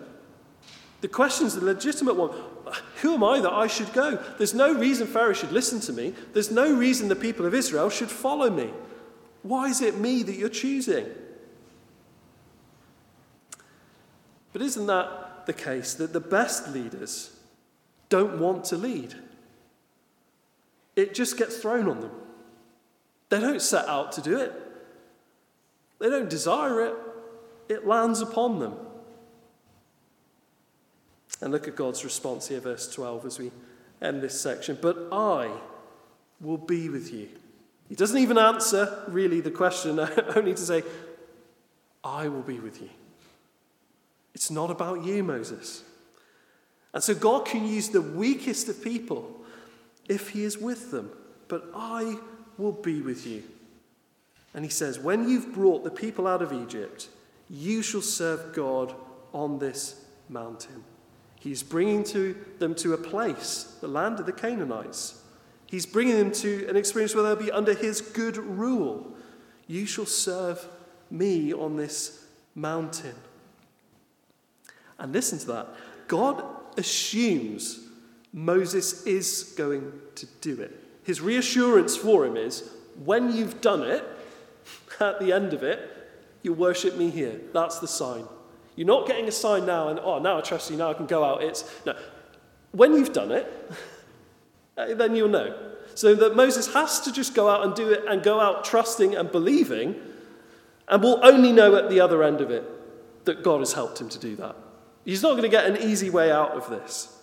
The 1.00 1.08
question 1.08 1.46
is 1.46 1.54
the 1.54 1.64
legitimate 1.64 2.16
one. 2.16 2.32
Who 3.00 3.14
am 3.14 3.24
I 3.24 3.40
that 3.40 3.52
I 3.52 3.66
should 3.66 3.90
go? 3.94 4.22
There's 4.36 4.52
no 4.52 4.74
reason 4.74 5.06
Pharaoh 5.06 5.32
should 5.32 5.50
listen 5.50 5.80
to 5.80 5.92
me. 5.94 6.12
There's 6.34 6.50
no 6.50 6.74
reason 6.74 7.08
the 7.08 7.16
people 7.16 7.46
of 7.46 7.54
Israel 7.54 7.88
should 7.88 8.10
follow 8.10 8.50
me. 8.50 8.74
Why 9.42 9.68
is 9.68 9.80
it 9.80 9.98
me 9.98 10.22
that 10.22 10.34
you're 10.34 10.50
choosing? 10.50 11.06
But 14.52 14.60
isn't 14.60 14.86
that 14.86 15.46
the 15.46 15.54
case 15.54 15.94
that 15.94 16.12
the 16.12 16.20
best 16.20 16.68
leaders 16.68 17.34
don't 18.10 18.38
want 18.38 18.64
to 18.66 18.76
lead? 18.76 19.14
It 20.94 21.14
just 21.14 21.38
gets 21.38 21.56
thrown 21.56 21.88
on 21.88 22.02
them. 22.02 22.12
They 23.30 23.40
don't 23.40 23.62
set 23.62 23.88
out 23.88 24.12
to 24.12 24.20
do 24.20 24.38
it. 24.38 24.52
They 26.02 26.10
don't 26.10 26.28
desire 26.28 26.84
it, 26.86 26.94
it 27.68 27.86
lands 27.86 28.20
upon 28.20 28.58
them. 28.58 28.74
And 31.40 31.52
look 31.52 31.68
at 31.68 31.76
God's 31.76 32.02
response 32.02 32.48
here, 32.48 32.58
verse 32.58 32.92
12, 32.92 33.24
as 33.24 33.38
we 33.38 33.52
end 34.00 34.20
this 34.20 34.40
section. 34.40 34.76
But 34.82 34.96
I 35.12 35.52
will 36.40 36.58
be 36.58 36.88
with 36.88 37.12
you. 37.12 37.28
He 37.88 37.94
doesn't 37.94 38.18
even 38.18 38.36
answer 38.36 39.04
really 39.06 39.40
the 39.40 39.52
question, 39.52 40.00
only 40.34 40.54
to 40.54 40.60
say, 40.60 40.82
I 42.02 42.26
will 42.26 42.42
be 42.42 42.58
with 42.58 42.82
you. 42.82 42.90
It's 44.34 44.50
not 44.50 44.72
about 44.72 45.04
you, 45.04 45.22
Moses. 45.22 45.84
And 46.92 47.00
so 47.00 47.14
God 47.14 47.46
can 47.46 47.64
use 47.64 47.90
the 47.90 48.02
weakest 48.02 48.68
of 48.68 48.82
people 48.82 49.40
if 50.08 50.30
he 50.30 50.42
is 50.42 50.58
with 50.58 50.90
them. 50.90 51.12
But 51.46 51.70
I 51.76 52.16
will 52.58 52.72
be 52.72 53.02
with 53.02 53.24
you. 53.24 53.44
And 54.54 54.64
he 54.64 54.70
says, 54.70 54.98
When 54.98 55.28
you've 55.28 55.52
brought 55.52 55.84
the 55.84 55.90
people 55.90 56.26
out 56.26 56.42
of 56.42 56.52
Egypt, 56.52 57.08
you 57.48 57.82
shall 57.82 58.02
serve 58.02 58.54
God 58.54 58.94
on 59.32 59.58
this 59.58 60.04
mountain. 60.28 60.84
He's 61.40 61.62
bringing 61.62 62.04
to 62.04 62.36
them 62.58 62.74
to 62.76 62.94
a 62.94 62.98
place, 62.98 63.76
the 63.80 63.88
land 63.88 64.20
of 64.20 64.26
the 64.26 64.32
Canaanites. 64.32 65.20
He's 65.66 65.86
bringing 65.86 66.16
them 66.16 66.32
to 66.32 66.66
an 66.68 66.76
experience 66.76 67.14
where 67.14 67.24
they'll 67.24 67.36
be 67.36 67.50
under 67.50 67.74
his 67.74 68.00
good 68.00 68.36
rule. 68.36 69.12
You 69.66 69.86
shall 69.86 70.06
serve 70.06 70.66
me 71.10 71.52
on 71.52 71.76
this 71.76 72.26
mountain. 72.54 73.14
And 74.98 75.12
listen 75.12 75.38
to 75.40 75.46
that. 75.46 75.68
God 76.08 76.44
assumes 76.76 77.80
Moses 78.32 79.04
is 79.04 79.54
going 79.56 79.92
to 80.14 80.26
do 80.40 80.60
it. 80.60 80.78
His 81.04 81.20
reassurance 81.20 81.96
for 81.96 82.24
him 82.24 82.36
is 82.36 82.70
when 83.04 83.34
you've 83.34 83.60
done 83.60 83.82
it, 83.82 84.04
at 85.02 85.20
the 85.20 85.32
end 85.32 85.52
of 85.52 85.62
it, 85.62 85.88
you 86.42 86.52
worship 86.52 86.96
me 86.96 87.10
here. 87.10 87.40
That's 87.52 87.78
the 87.78 87.88
sign. 87.88 88.24
You're 88.76 88.86
not 88.86 89.06
getting 89.06 89.28
a 89.28 89.32
sign 89.32 89.66
now 89.66 89.88
and, 89.88 90.00
oh, 90.00 90.18
now 90.18 90.38
I 90.38 90.40
trust 90.40 90.70
you, 90.70 90.76
now 90.76 90.90
I 90.90 90.94
can 90.94 91.06
go 91.06 91.24
out. 91.24 91.42
It's, 91.42 91.64
no. 91.84 91.94
When 92.70 92.94
you've 92.94 93.12
done 93.12 93.30
it, 93.30 93.72
then 94.76 95.14
you'll 95.14 95.28
know. 95.28 95.72
So 95.94 96.14
that 96.14 96.34
Moses 96.34 96.72
has 96.72 97.00
to 97.00 97.12
just 97.12 97.34
go 97.34 97.48
out 97.48 97.64
and 97.64 97.74
do 97.74 97.90
it 97.90 98.04
and 98.08 98.22
go 98.22 98.40
out 98.40 98.64
trusting 98.64 99.14
and 99.14 99.30
believing, 99.30 99.94
and 100.88 101.02
will 101.02 101.20
only 101.22 101.52
know 101.52 101.76
at 101.76 101.90
the 101.90 102.00
other 102.00 102.22
end 102.22 102.40
of 102.40 102.50
it 102.50 102.64
that 103.26 103.42
God 103.42 103.60
has 103.60 103.74
helped 103.74 104.00
him 104.00 104.08
to 104.08 104.18
do 104.18 104.36
that. 104.36 104.56
He's 105.04 105.22
not 105.22 105.30
going 105.30 105.42
to 105.42 105.48
get 105.48 105.66
an 105.66 105.76
easy 105.76 106.10
way 106.10 106.30
out 106.30 106.52
of 106.52 106.70
this. 106.70 107.14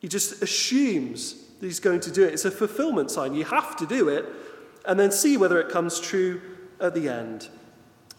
He 0.00 0.08
just 0.08 0.42
assumes 0.42 1.34
that 1.60 1.66
he's 1.66 1.80
going 1.80 2.00
to 2.00 2.10
do 2.10 2.24
it. 2.24 2.32
It's 2.32 2.44
a 2.44 2.50
fulfillment 2.50 3.10
sign. 3.10 3.34
You 3.34 3.44
have 3.44 3.76
to 3.76 3.86
do 3.86 4.08
it 4.08 4.26
and 4.86 4.98
then 4.98 5.10
see 5.12 5.36
whether 5.36 5.60
it 5.60 5.68
comes 5.68 6.00
true 6.00 6.40
at 6.80 6.94
the 6.94 7.08
end. 7.08 7.48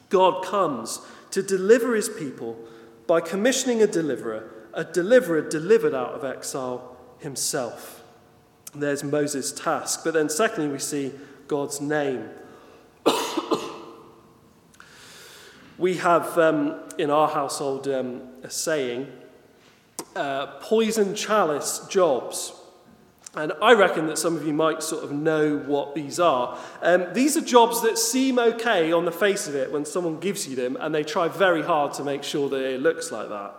God 0.10 0.43
comes 0.43 1.02
to 1.32 1.41
deliver 1.41 1.95
his 1.95 2.10
people 2.10 2.58
by 3.08 3.21
commissioning 3.21 3.82
a 3.82 3.88
deliverer, 3.88 4.50
a 4.74 4.84
deliverer 4.84 5.41
delivered 5.41 5.93
out 5.93 6.13
of 6.13 6.24
exile 6.24 6.97
himself. 7.19 8.04
There's 8.74 9.04
Moses' 9.04 9.52
task. 9.52 10.04
But 10.04 10.13
then, 10.13 10.30
secondly, 10.30 10.69
we 10.71 10.80
see 10.80 11.12
God's 11.47 11.82
name. 11.82 12.30
we 15.78 15.97
have 15.97 16.38
um, 16.38 16.80
in 16.97 17.10
our 17.10 17.28
household 17.28 17.88
um, 17.88 18.21
a 18.43 18.50
saying 18.50 19.08
uh, 20.15 20.47
poison 20.62 21.15
chalice 21.15 21.86
jobs. 21.89 22.54
And 23.34 23.54
I 23.62 23.74
reckon 23.74 24.08
that 24.08 24.17
some 24.17 24.36
of 24.36 24.46
you 24.46 24.52
might 24.52 24.84
sort 24.84 25.06
of 25.06 25.12
know 25.13 25.58
what 25.58 25.96
these 25.96 26.20
are. 26.20 26.58
Um, 26.82 27.08
these 27.13 27.38
are 27.38 27.41
jobs 27.41 27.82
that 27.82 27.98
seem 27.98 28.38
okay 28.38 28.91
on 28.91 29.06
the 29.06 29.12
face 29.12 29.48
of 29.48 29.56
it 29.56 29.72
when 29.72 29.86
someone 29.86 30.20
gives 30.20 30.48
you 30.48 30.56
them, 30.58 30.78
and 30.80 30.94
they 30.94 31.04
try 31.04 31.30
very 31.30 31.63
hard 31.63 31.94
to 31.94 32.04
make 32.04 32.24
sure 32.24 32.50
that 32.50 32.62
it 32.62 32.82
looks 32.82 33.10
like 33.10 33.30
that. 33.30 33.54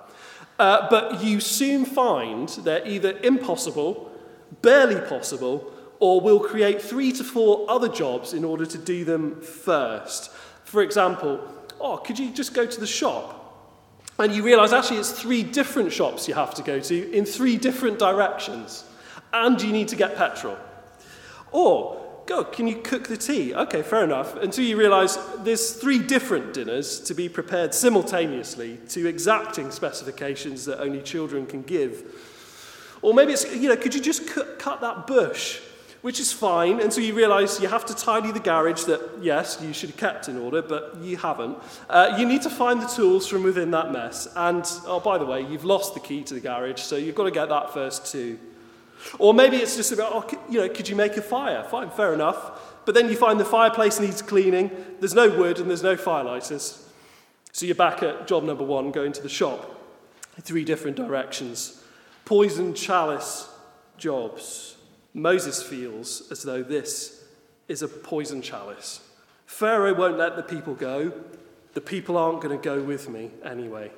Uh, 0.59 0.89
but 0.91 1.25
you 1.25 1.41
soon 1.41 1.87
find 1.87 2.51
they're 2.51 2.87
either 2.87 3.19
impossible, 3.23 4.13
barely 4.61 5.01
possible, 5.09 5.73
or 6.01 6.21
will 6.21 6.41
create 6.41 6.83
three 6.83 7.11
to 7.13 7.25
four 7.25 7.65
other 7.71 7.89
jobs 7.89 8.35
in 8.35 8.45
order 8.45 8.67
to 8.67 8.77
do 8.77 9.05
them 9.05 9.41
first. 9.41 10.31
For 10.65 10.83
example, 10.83 11.41
oh, 11.81 11.97
could 11.97 12.19
you 12.19 12.31
just 12.31 12.53
go 12.53 12.67
to 12.67 12.81
the 12.81 12.87
shop? 12.87 13.39
And 14.19 14.35
you 14.35 14.43
realize 14.43 14.75
actually 14.75 14.99
it's 14.99 15.13
three 15.13 15.43
different 15.43 15.93
shops 15.93 16.29
you 16.29 16.35
have 16.35 16.55
to 16.55 16.63
go 16.63 16.79
to 16.79 17.13
in 17.13 17.25
three 17.25 17.57
different 17.57 17.99
directions. 17.99 18.85
And 19.33 19.61
you 19.63 19.73
need 19.73 19.89
to 19.89 19.97
get 19.97 20.17
petrol. 20.17 20.59
Or, 21.53 22.23
go, 22.27 22.45
can 22.45 22.67
you 22.67 22.77
cook 22.77 23.09
the 23.09 23.17
tea? 23.17 23.55
Okay, 23.55 23.83
fair 23.83 24.05
enough. 24.05 24.37
Until 24.37 24.65
you 24.65 24.77
realize 24.79 25.19
there's 25.39 25.73
three 25.73 25.99
different 25.99 26.55
dinners 26.55 27.01
to 27.01 27.15
be 27.15 27.29
prepared 27.29 27.75
simultaneously 27.75 28.79
to 28.89 29.07
exacting 29.07 29.71
specifications 29.71 30.65
that 30.67 30.81
only 30.81 31.03
children 31.03 31.47
can 31.47 31.63
give. 31.63 32.05
Or 33.03 33.13
maybe 33.13 33.33
it's, 33.33 33.55
you 33.55 33.69
know, 33.69 33.77
could 33.77 33.95
you 33.95 34.01
just 34.01 34.29
cut, 34.29 34.59
cut 34.59 34.81
that 34.81 35.07
bush? 35.07 35.61
Which 36.03 36.19
is 36.19 36.33
fine 36.33 36.81
until 36.81 37.05
you 37.05 37.15
realize 37.15 37.61
you 37.61 37.69
have 37.69 37.87
to 37.87 37.95
tidy 37.95 38.33
the 38.33 38.41
garage 38.41 38.85
that, 38.85 39.01
yes, 39.21 39.61
you 39.63 39.73
should 39.73 39.91
have 39.91 39.99
kept 39.99 40.29
in 40.29 40.37
order, 40.37 40.61
but 40.61 40.97
you 41.01 41.17
haven't. 41.17 41.59
Uh, 41.89 42.17
you 42.19 42.27
need 42.27 42.43
to 42.43 42.51
find 42.51 42.83
the 42.83 42.89
tools 42.89 43.29
from 43.29 43.45
within 43.45 43.71
that 43.71 43.93
mess. 43.93 44.27
And, 44.35 44.65
oh, 44.85 44.99
by 44.99 45.17
the 45.19 45.25
way, 45.25 45.43
you've 45.43 45.65
lost 45.65 45.95
the 45.95 46.01
key 46.01 46.25
to 46.25 46.35
the 46.35 46.41
garage, 46.41 46.81
so 46.81 46.97
you've 46.97 47.15
got 47.15 47.25
to 47.25 47.31
get 47.31 47.49
that 47.51 47.73
first 47.73 48.11
too. 48.11 48.39
Or 49.19 49.35
maybe 49.35 49.57
it's 49.57 49.77
just 49.77 49.93
about, 49.93 50.13
oh, 50.13 50.45
you 50.49 50.61
know, 50.61 50.69
could 50.69 50.89
you 50.89 50.97
make 50.97 51.17
a 51.17 51.23
fire? 51.23 51.65
Fine, 51.65 51.91
fair 51.91 52.15
enough. 52.15 52.83
But 52.85 52.95
then 52.95 53.09
you 53.09 53.17
find 53.17 53.39
the 53.39 53.45
fireplace 53.45 54.01
needs 54.01 54.23
cleaning, 54.23 54.71
there's 55.01 55.15
no 55.15 55.29
wood 55.29 55.61
and 55.61 55.69
there's 55.69 55.83
no 55.83 55.97
firelighters. 55.97 56.83
So 57.53 57.67
you're 57.67 57.75
back 57.75 58.03
at 58.03 58.27
job 58.27 58.45
number 58.45 58.65
one, 58.65 58.91
going 58.91 59.13
to 59.13 59.23
the 59.23 59.29
shop. 59.29 59.69
Three 60.41 60.65
different 60.65 60.97
directions. 60.97 61.83
Poison 62.25 62.75
chalice 62.75 63.49
jobs. 63.99 64.77
Moses 65.15 65.63
feels 65.63 66.31
as 66.31 66.43
though 66.43 66.63
this 66.63 67.25
is 67.69 67.83
a 67.83 67.89
poison 67.89 68.41
chalice. 68.41 69.01
Pharaoh 69.47 69.95
won't 69.95 70.17
let 70.17 70.37
the 70.37 70.43
people 70.43 70.75
go. 70.75 71.13
The 71.75 71.81
people 71.81 72.17
aren't 72.17 72.41
going 72.41 72.59
to 72.59 72.63
go 72.63 72.83
with 72.83 73.09
me 73.09 73.31
anyway. 73.45 73.91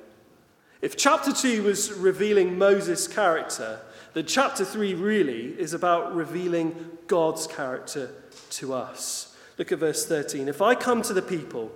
If 0.81 0.97
chapter 0.97 1.31
2 1.31 1.63
was 1.63 1.93
revealing 1.93 2.57
Moses' 2.57 3.07
character, 3.07 3.79
that 4.15 4.27
chapter 4.27 4.63
3 4.63 4.93
really 4.93 5.47
is 5.59 5.73
about 5.73 6.15
revealing 6.15 6.73
God's 7.05 7.47
character 7.47 8.09
to 8.51 8.73
us. 8.73 9.35
Look 9.57 9.73
at 9.73 9.79
verse 9.79 10.05
13. 10.05 10.47
If 10.47 10.61
I 10.61 10.73
come 10.73 11.01
to 11.01 11.13
the 11.13 11.21
people 11.21 11.69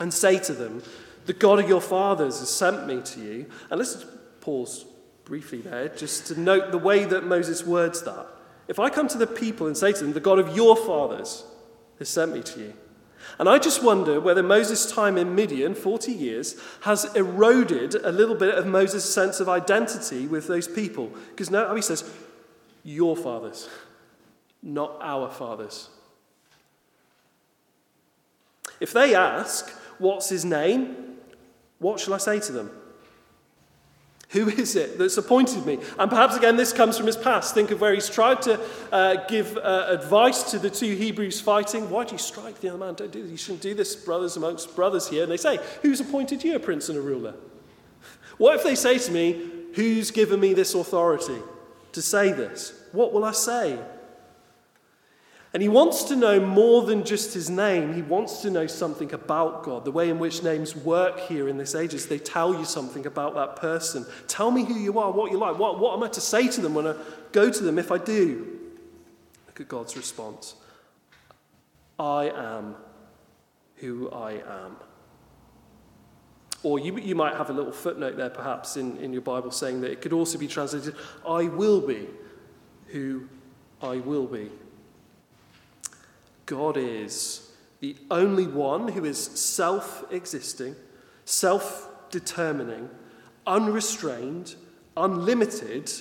and 0.00 0.12
say 0.12 0.38
to 0.38 0.54
them, 0.54 0.82
The 1.26 1.34
God 1.34 1.60
of 1.60 1.68
your 1.68 1.82
fathers 1.82 2.40
has 2.40 2.48
sent 2.48 2.86
me 2.86 3.02
to 3.02 3.20
you, 3.20 3.46
and 3.70 3.78
let's 3.78 4.02
pause 4.40 4.86
briefly 5.26 5.60
there 5.60 5.88
just 5.88 6.26
to 6.28 6.40
note 6.40 6.72
the 6.72 6.78
way 6.78 7.04
that 7.04 7.24
Moses 7.24 7.66
words 7.66 8.02
that. 8.04 8.26
If 8.66 8.78
I 8.78 8.88
come 8.88 9.08
to 9.08 9.18
the 9.18 9.26
people 9.26 9.66
and 9.66 9.76
say 9.76 9.92
to 9.92 10.04
them, 10.04 10.14
The 10.14 10.20
God 10.20 10.38
of 10.38 10.56
your 10.56 10.74
fathers 10.74 11.44
has 11.98 12.08
sent 12.08 12.32
me 12.32 12.40
to 12.44 12.60
you, 12.60 12.74
and 13.38 13.48
I 13.48 13.58
just 13.58 13.82
wonder 13.82 14.20
whether 14.20 14.42
Moses' 14.42 14.90
time 14.90 15.16
in 15.18 15.34
Midian, 15.34 15.74
40 15.74 16.12
years, 16.12 16.60
has 16.82 17.04
eroded 17.14 17.94
a 17.96 18.12
little 18.12 18.34
bit 18.34 18.54
of 18.54 18.66
Moses' 18.66 19.12
sense 19.12 19.40
of 19.40 19.48
identity 19.48 20.26
with 20.26 20.46
those 20.46 20.66
people. 20.66 21.12
Because 21.30 21.50
now 21.50 21.74
he 21.74 21.82
says, 21.82 22.08
Your 22.84 23.16
fathers, 23.16 23.68
not 24.62 24.96
our 25.00 25.30
fathers. 25.30 25.88
If 28.80 28.92
they 28.92 29.14
ask, 29.14 29.70
What's 29.98 30.28
his 30.28 30.44
name? 30.44 31.16
What 31.78 32.00
shall 32.00 32.14
I 32.14 32.18
say 32.18 32.40
to 32.40 32.52
them? 32.52 32.70
Who 34.30 34.48
is 34.48 34.76
it 34.76 34.98
that's 34.98 35.16
appointed 35.16 35.64
me? 35.64 35.78
And 35.98 36.10
perhaps 36.10 36.36
again, 36.36 36.56
this 36.56 36.72
comes 36.72 36.98
from 36.98 37.06
his 37.06 37.16
past. 37.16 37.54
Think 37.54 37.70
of 37.70 37.80
where 37.80 37.94
he's 37.94 38.10
tried 38.10 38.42
to 38.42 38.60
uh, 38.92 39.26
give 39.26 39.56
uh, 39.56 39.86
advice 39.88 40.50
to 40.50 40.58
the 40.58 40.68
two 40.68 40.94
Hebrews 40.94 41.40
fighting. 41.40 41.88
Why 41.88 42.04
do 42.04 42.12
you 42.12 42.18
strike 42.18 42.60
the 42.60 42.68
other 42.68 42.78
man? 42.78 42.94
Don't 42.94 43.10
do 43.10 43.22
this. 43.22 43.30
You 43.30 43.36
shouldn't 43.38 43.62
do 43.62 43.74
this, 43.74 43.96
brothers 43.96 44.36
amongst 44.36 44.76
brothers 44.76 45.08
here. 45.08 45.22
And 45.22 45.32
they 45.32 45.38
say, 45.38 45.58
Who's 45.80 46.00
appointed 46.00 46.44
you 46.44 46.56
a 46.56 46.58
prince 46.58 46.88
and 46.88 46.98
a 46.98 47.02
ruler? 47.02 47.34
What 48.36 48.54
if 48.54 48.62
they 48.62 48.74
say 48.74 48.98
to 48.98 49.10
me, 49.10 49.50
Who's 49.74 50.10
given 50.10 50.40
me 50.40 50.52
this 50.54 50.74
authority 50.74 51.38
to 51.92 52.02
say 52.02 52.32
this? 52.32 52.78
What 52.92 53.12
will 53.12 53.24
I 53.24 53.32
say? 53.32 53.78
And 55.54 55.62
he 55.62 55.68
wants 55.68 56.04
to 56.04 56.16
know 56.16 56.38
more 56.40 56.82
than 56.82 57.04
just 57.04 57.32
his 57.32 57.48
name. 57.48 57.94
He 57.94 58.02
wants 58.02 58.42
to 58.42 58.50
know 58.50 58.66
something 58.66 59.14
about 59.14 59.64
God. 59.64 59.84
The 59.84 59.90
way 59.90 60.10
in 60.10 60.18
which 60.18 60.42
names 60.42 60.76
work 60.76 61.20
here 61.20 61.48
in 61.48 61.56
this 61.56 61.74
age 61.74 61.94
is 61.94 62.06
they 62.06 62.18
tell 62.18 62.54
you 62.54 62.66
something 62.66 63.06
about 63.06 63.34
that 63.34 63.56
person. 63.56 64.04
Tell 64.26 64.50
me 64.50 64.64
who 64.64 64.74
you 64.74 64.98
are, 64.98 65.10
what 65.10 65.32
you 65.32 65.38
like. 65.38 65.58
What, 65.58 65.78
what 65.78 65.96
am 65.96 66.02
I 66.02 66.08
to 66.08 66.20
say 66.20 66.48
to 66.48 66.60
them 66.60 66.74
when 66.74 66.86
I 66.86 66.94
go 67.32 67.50
to 67.50 67.62
them 67.62 67.78
if 67.78 67.90
I 67.90 67.96
do? 67.96 68.58
Look 69.46 69.60
at 69.60 69.68
God's 69.68 69.96
response 69.96 70.54
I 71.98 72.30
am 72.30 72.76
who 73.76 74.10
I 74.10 74.32
am. 74.32 74.76
Or 76.62 76.78
you, 76.78 76.98
you 76.98 77.14
might 77.14 77.36
have 77.36 77.50
a 77.50 77.52
little 77.52 77.72
footnote 77.72 78.16
there, 78.16 78.30
perhaps, 78.30 78.76
in, 78.76 78.96
in 78.98 79.12
your 79.12 79.22
Bible 79.22 79.50
saying 79.50 79.80
that 79.80 79.92
it 79.92 80.00
could 80.00 80.12
also 80.12 80.38
be 80.38 80.48
translated 80.48 80.94
I 81.26 81.44
will 81.44 81.80
be 81.80 82.06
who 82.88 83.28
I 83.80 83.96
will 83.96 84.26
be. 84.26 84.50
God 86.48 86.78
is 86.78 87.50
the 87.80 87.94
only 88.10 88.46
one 88.46 88.88
who 88.88 89.04
is 89.04 89.18
self 89.18 90.02
existing, 90.10 90.74
self 91.26 91.86
determining, 92.10 92.88
unrestrained, 93.46 94.54
unlimited, 94.96 95.92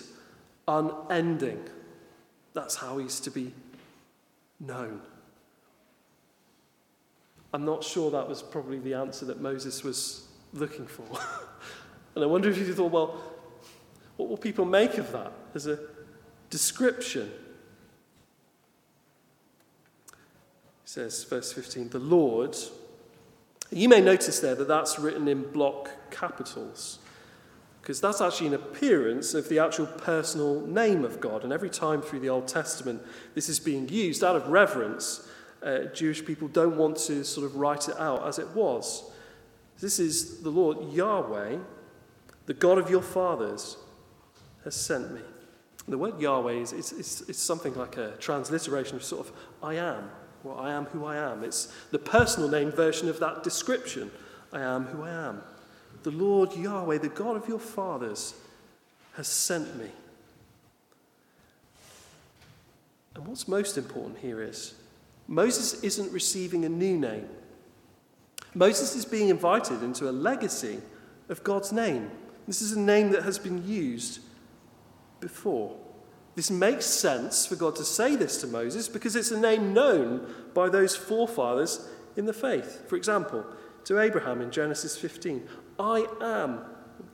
unending. 0.65 1.59
That's 2.53 2.75
how 2.77 2.97
he's 2.97 3.19
to 3.19 3.29
be 3.29 3.53
known. 4.61 5.01
I'm 7.53 7.65
not 7.65 7.83
sure 7.83 8.09
that 8.11 8.29
was 8.29 8.41
probably 8.41 8.79
the 8.79 8.93
answer 8.93 9.25
that 9.25 9.41
Moses 9.41 9.83
was 9.83 10.29
looking 10.53 10.87
for. 10.87 11.03
and 12.15 12.23
I 12.23 12.27
wonder 12.27 12.49
if 12.49 12.57
you 12.57 12.73
thought, 12.73 12.91
well, 12.91 13.21
what 14.15 14.29
will 14.29 14.37
people 14.37 14.63
make 14.63 14.97
of 14.97 15.11
that 15.11 15.33
as 15.53 15.67
a 15.67 15.77
description 16.49 17.29
says, 20.97 21.23
verse 21.25 21.53
15, 21.53 21.89
the 21.89 21.99
Lord. 21.99 22.57
You 23.71 23.87
may 23.87 24.01
notice 24.01 24.39
there 24.39 24.55
that 24.55 24.67
that's 24.67 24.97
written 24.97 25.27
in 25.27 25.43
block 25.51 25.91
capitals, 26.09 26.97
because 27.79 28.01
that's 28.01 28.19
actually 28.19 28.47
an 28.47 28.53
appearance 28.55 29.35
of 29.35 29.47
the 29.47 29.59
actual 29.59 29.85
personal 29.85 30.61
name 30.61 31.05
of 31.05 31.21
God. 31.21 31.43
And 31.43 31.53
every 31.53 31.69
time 31.69 32.01
through 32.01 32.21
the 32.21 32.29
Old 32.29 32.47
Testament 32.47 33.03
this 33.35 33.47
is 33.47 33.59
being 33.59 33.87
used 33.89 34.23
out 34.23 34.35
of 34.35 34.47
reverence, 34.47 35.29
uh, 35.61 35.81
Jewish 35.93 36.25
people 36.25 36.47
don't 36.47 36.77
want 36.77 36.97
to 36.97 37.23
sort 37.23 37.45
of 37.45 37.57
write 37.57 37.87
it 37.89 37.99
out 37.99 38.27
as 38.27 38.39
it 38.39 38.47
was. 38.55 39.11
This 39.79 39.99
is 39.99 40.41
the 40.41 40.49
Lord 40.49 40.91
Yahweh, 40.91 41.57
the 42.47 42.53
God 42.55 42.79
of 42.79 42.89
your 42.89 43.03
fathers, 43.03 43.77
has 44.63 44.73
sent 44.73 45.13
me. 45.13 45.21
The 45.87 45.97
word 45.99 46.19
Yahweh 46.19 46.53
is 46.53 47.37
something 47.37 47.75
like 47.75 47.97
a 47.97 48.15
transliteration 48.17 48.95
of 48.95 49.03
sort 49.03 49.27
of 49.27 49.33
I 49.61 49.75
am. 49.75 50.09
Well, 50.47 50.59
I 50.59 50.71
am 50.71 50.85
who 50.85 51.03
I 51.03 51.17
am. 51.17 51.43
It's 51.43 51.73
the 51.91 51.99
personal 51.99 52.47
name 52.47 52.71
version 52.71 53.09
of 53.09 53.19
that 53.19 53.43
description. 53.43 54.11
I 54.53 54.61
am 54.61 54.85
who 54.85 55.03
I 55.03 55.09
am. 55.09 55.41
The 56.03 56.11
Lord 56.11 56.55
Yahweh, 56.55 56.99
the 56.99 57.09
God 57.09 57.35
of 57.35 57.49
your 57.49 57.59
fathers, 57.59 58.33
has 59.15 59.27
sent 59.27 59.77
me. 59.77 59.89
And 63.13 63.27
what's 63.27 63.47
most 63.47 63.77
important 63.77 64.19
here 64.19 64.41
is 64.41 64.75
Moses 65.27 65.83
isn't 65.83 66.13
receiving 66.13 66.63
a 66.63 66.69
new 66.69 66.97
name. 66.97 67.27
Moses 68.53 68.95
is 68.95 69.03
being 69.03 69.27
invited 69.27 69.83
into 69.83 70.09
a 70.09 70.11
legacy 70.11 70.79
of 71.27 71.43
God's 71.43 71.73
name. 71.73 72.09
This 72.47 72.61
is 72.61 72.71
a 72.71 72.79
name 72.79 73.11
that 73.11 73.23
has 73.23 73.37
been 73.37 73.67
used 73.67 74.19
before. 75.19 75.75
This 76.37 76.51
makes 76.51 76.85
sense 76.85 77.47
for 77.47 77.55
God 77.55 77.75
to 77.77 77.83
say 77.83 78.15
this 78.15 78.39
to 78.41 78.47
Moses 78.47 78.87
because 78.87 79.15
it's 79.15 79.31
a 79.31 79.39
name 79.39 79.73
known 79.73 80.31
by 80.53 80.69
those 80.69 80.95
forefathers 80.95 81.89
in 82.15 82.25
the 82.25 82.33
faith. 82.33 82.87
For 82.87 82.95
example, 82.95 83.43
to 83.85 83.99
Abraham 83.99 84.41
in 84.41 84.51
Genesis 84.51 84.95
15 84.95 85.47
I 85.79 86.05
am 86.21 86.59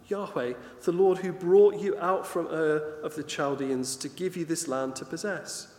Yahweh, 0.09 0.55
the 0.81 0.91
Lord 0.91 1.19
who 1.19 1.31
brought 1.31 1.79
you 1.79 1.97
out 1.99 2.27
from 2.27 2.47
Ur 2.47 2.99
of 3.01 3.15
the 3.15 3.23
Chaldeans 3.23 3.95
to 3.95 4.09
give 4.09 4.36
you 4.36 4.43
this 4.43 4.67
land 4.67 4.97
to 4.97 5.05
possess. 5.05 5.73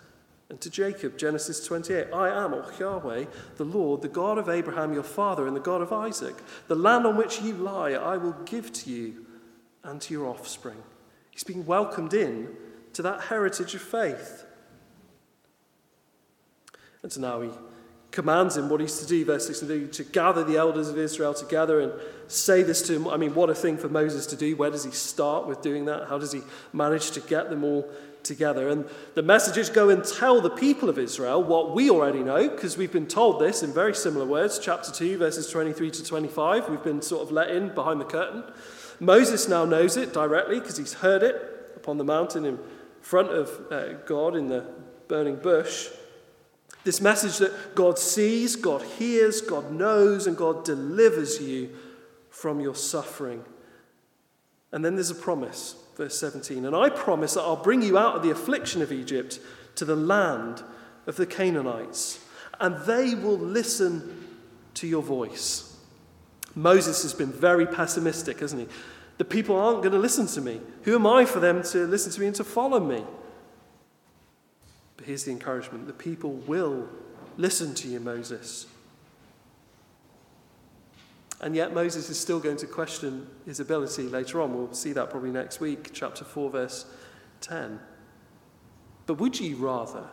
And 0.48 0.58
to 0.62 0.70
Jacob, 0.70 1.18
Genesis 1.18 1.66
28, 1.66 2.14
I 2.14 2.30
am, 2.30 2.54
O 2.54 2.64
Yahweh, 2.80 3.26
the 3.56 3.64
Lord, 3.64 4.00
the 4.00 4.08
God 4.08 4.38
of 4.38 4.48
Abraham 4.48 4.94
your 4.94 5.02
father 5.02 5.46
and 5.46 5.54
the 5.54 5.60
God 5.60 5.82
of 5.82 5.92
Isaac. 5.92 6.36
The 6.68 6.76
land 6.76 7.06
on 7.06 7.18
which 7.18 7.42
you 7.42 7.52
lie 7.52 7.92
I 7.92 8.16
will 8.16 8.36
give 8.46 8.72
to 8.72 8.90
you 8.90 9.26
and 9.82 10.00
to 10.00 10.14
your 10.14 10.28
offspring. 10.28 10.82
He's 11.30 11.44
being 11.44 11.66
welcomed 11.66 12.14
in 12.14 12.48
to 12.94 13.02
that 13.02 13.22
heritage 13.22 13.74
of 13.74 13.82
faith. 13.82 14.44
And 17.02 17.12
so 17.12 17.20
now 17.20 17.42
he 17.42 17.50
commands 18.10 18.56
him 18.56 18.68
what 18.68 18.80
he's 18.80 18.98
to 19.00 19.06
do, 19.06 19.24
verse 19.24 19.46
16, 19.46 19.90
to 19.90 20.04
gather 20.04 20.44
the 20.44 20.56
elders 20.56 20.88
of 20.88 20.96
Israel 20.96 21.34
together 21.34 21.80
and 21.80 21.92
say 22.28 22.62
this 22.62 22.80
to 22.82 22.94
him. 22.94 23.08
I 23.08 23.16
mean, 23.16 23.34
what 23.34 23.50
a 23.50 23.54
thing 23.54 23.76
for 23.76 23.88
Moses 23.88 24.24
to 24.26 24.36
do. 24.36 24.56
Where 24.56 24.70
does 24.70 24.84
he 24.84 24.92
start 24.92 25.46
with 25.46 25.60
doing 25.60 25.84
that? 25.86 26.08
How 26.08 26.18
does 26.18 26.32
he 26.32 26.40
manage 26.72 27.10
to 27.12 27.20
get 27.20 27.50
them 27.50 27.64
all 27.64 27.90
together? 28.22 28.68
And 28.68 28.88
the 29.14 29.22
message 29.22 29.58
is 29.58 29.68
go 29.68 29.88
and 29.88 30.04
tell 30.04 30.40
the 30.40 30.48
people 30.48 30.88
of 30.88 30.96
Israel 30.96 31.42
what 31.42 31.74
we 31.74 31.90
already 31.90 32.20
know, 32.20 32.48
because 32.48 32.78
we've 32.78 32.92
been 32.92 33.08
told 33.08 33.40
this 33.40 33.64
in 33.64 33.74
very 33.74 33.94
similar 33.94 34.24
words. 34.24 34.60
Chapter 34.60 34.92
2, 34.92 35.18
verses 35.18 35.50
23 35.50 35.90
to 35.90 36.04
25. 36.04 36.68
We've 36.68 36.84
been 36.84 37.02
sort 37.02 37.22
of 37.22 37.32
let 37.32 37.50
in 37.50 37.74
behind 37.74 38.00
the 38.00 38.06
curtain. 38.06 38.44
Moses 39.00 39.48
now 39.48 39.64
knows 39.64 39.96
it 39.96 40.14
directly 40.14 40.60
because 40.60 40.76
he's 40.76 40.94
heard 40.94 41.24
it 41.24 41.72
upon 41.76 41.98
the 41.98 42.04
mountain 42.04 42.44
in 42.44 42.60
front 43.04 43.28
of 43.28 43.70
uh, 43.70 43.92
God 44.06 44.34
in 44.34 44.48
the 44.48 44.64
burning 45.08 45.36
bush. 45.36 45.90
This 46.84 47.02
message 47.02 47.36
that 47.38 47.74
God 47.74 47.98
sees, 47.98 48.56
God 48.56 48.82
hears, 48.82 49.42
God 49.42 49.70
knows, 49.70 50.26
and 50.26 50.36
God 50.36 50.64
delivers 50.64 51.40
you 51.40 51.76
from 52.30 52.60
your 52.60 52.74
suffering. 52.74 53.44
And 54.72 54.82
then 54.82 54.94
there's 54.94 55.10
a 55.10 55.14
promise, 55.14 55.76
verse 55.96 56.18
17. 56.18 56.64
And 56.64 56.74
I 56.74 56.88
promise 56.88 57.34
that 57.34 57.42
I'll 57.42 57.62
bring 57.62 57.82
you 57.82 57.98
out 57.98 58.16
of 58.16 58.22
the 58.22 58.30
affliction 58.30 58.80
of 58.80 58.90
Egypt 58.90 59.38
to 59.74 59.84
the 59.84 59.96
land 59.96 60.62
of 61.06 61.16
the 61.16 61.26
Canaanites, 61.26 62.24
and 62.58 62.76
they 62.86 63.14
will 63.14 63.38
listen 63.38 64.28
to 64.74 64.86
your 64.86 65.02
voice. 65.02 65.76
Moses 66.54 67.02
has 67.02 67.12
been 67.12 67.32
very 67.32 67.66
pessimistic, 67.66 68.40
hasn't 68.40 68.62
he? 68.62 68.68
The 69.18 69.24
people 69.24 69.56
aren't 69.56 69.82
going 69.82 69.92
to 69.92 69.98
listen 69.98 70.26
to 70.26 70.40
me. 70.40 70.60
Who 70.82 70.94
am 70.96 71.06
I 71.06 71.24
for 71.24 71.40
them 71.40 71.62
to 71.64 71.86
listen 71.86 72.10
to 72.12 72.20
me 72.20 72.26
and 72.26 72.36
to 72.36 72.44
follow 72.44 72.80
me? 72.80 73.04
But 74.96 75.06
here's 75.06 75.24
the 75.24 75.30
encouragement 75.30 75.86
the 75.86 75.92
people 75.92 76.32
will 76.32 76.88
listen 77.36 77.74
to 77.74 77.88
you, 77.88 78.00
Moses. 78.00 78.66
And 81.40 81.54
yet, 81.54 81.74
Moses 81.74 82.08
is 82.08 82.18
still 82.18 82.40
going 82.40 82.56
to 82.58 82.66
question 82.66 83.26
his 83.44 83.60
ability 83.60 84.04
later 84.04 84.40
on. 84.40 84.54
We'll 84.54 84.72
see 84.72 84.92
that 84.92 85.10
probably 85.10 85.30
next 85.30 85.60
week, 85.60 85.90
chapter 85.92 86.24
4, 86.24 86.50
verse 86.50 86.86
10. 87.42 87.80
But 89.04 89.14
would 89.14 89.38
ye 89.38 89.52
rather 89.52 90.08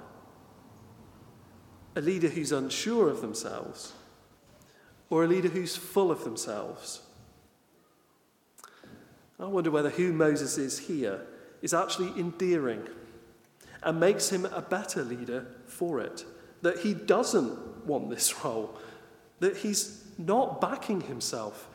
a 1.95 2.01
leader 2.01 2.27
who's 2.27 2.51
unsure 2.51 3.09
of 3.09 3.21
themselves 3.21 3.93
or 5.09 5.23
a 5.23 5.27
leader 5.27 5.47
who's 5.47 5.77
full 5.77 6.11
of 6.11 6.23
themselves? 6.25 7.01
I 9.41 9.45
wonder 9.45 9.71
whether 9.71 9.89
who 9.89 10.13
Moses 10.13 10.57
is 10.59 10.77
here 10.77 11.21
is 11.63 11.73
actually 11.73 12.17
endearing 12.19 12.87
and 13.81 13.99
makes 13.99 14.29
him 14.29 14.45
a 14.45 14.61
better 14.61 15.03
leader 15.03 15.47
for 15.65 15.99
it. 15.99 16.25
That 16.61 16.79
he 16.79 16.93
doesn't 16.93 17.87
want 17.87 18.11
this 18.11 18.33
role, 18.45 18.77
that 19.39 19.57
he's 19.57 20.05
not 20.19 20.61
backing 20.61 21.01
himself. 21.01 21.67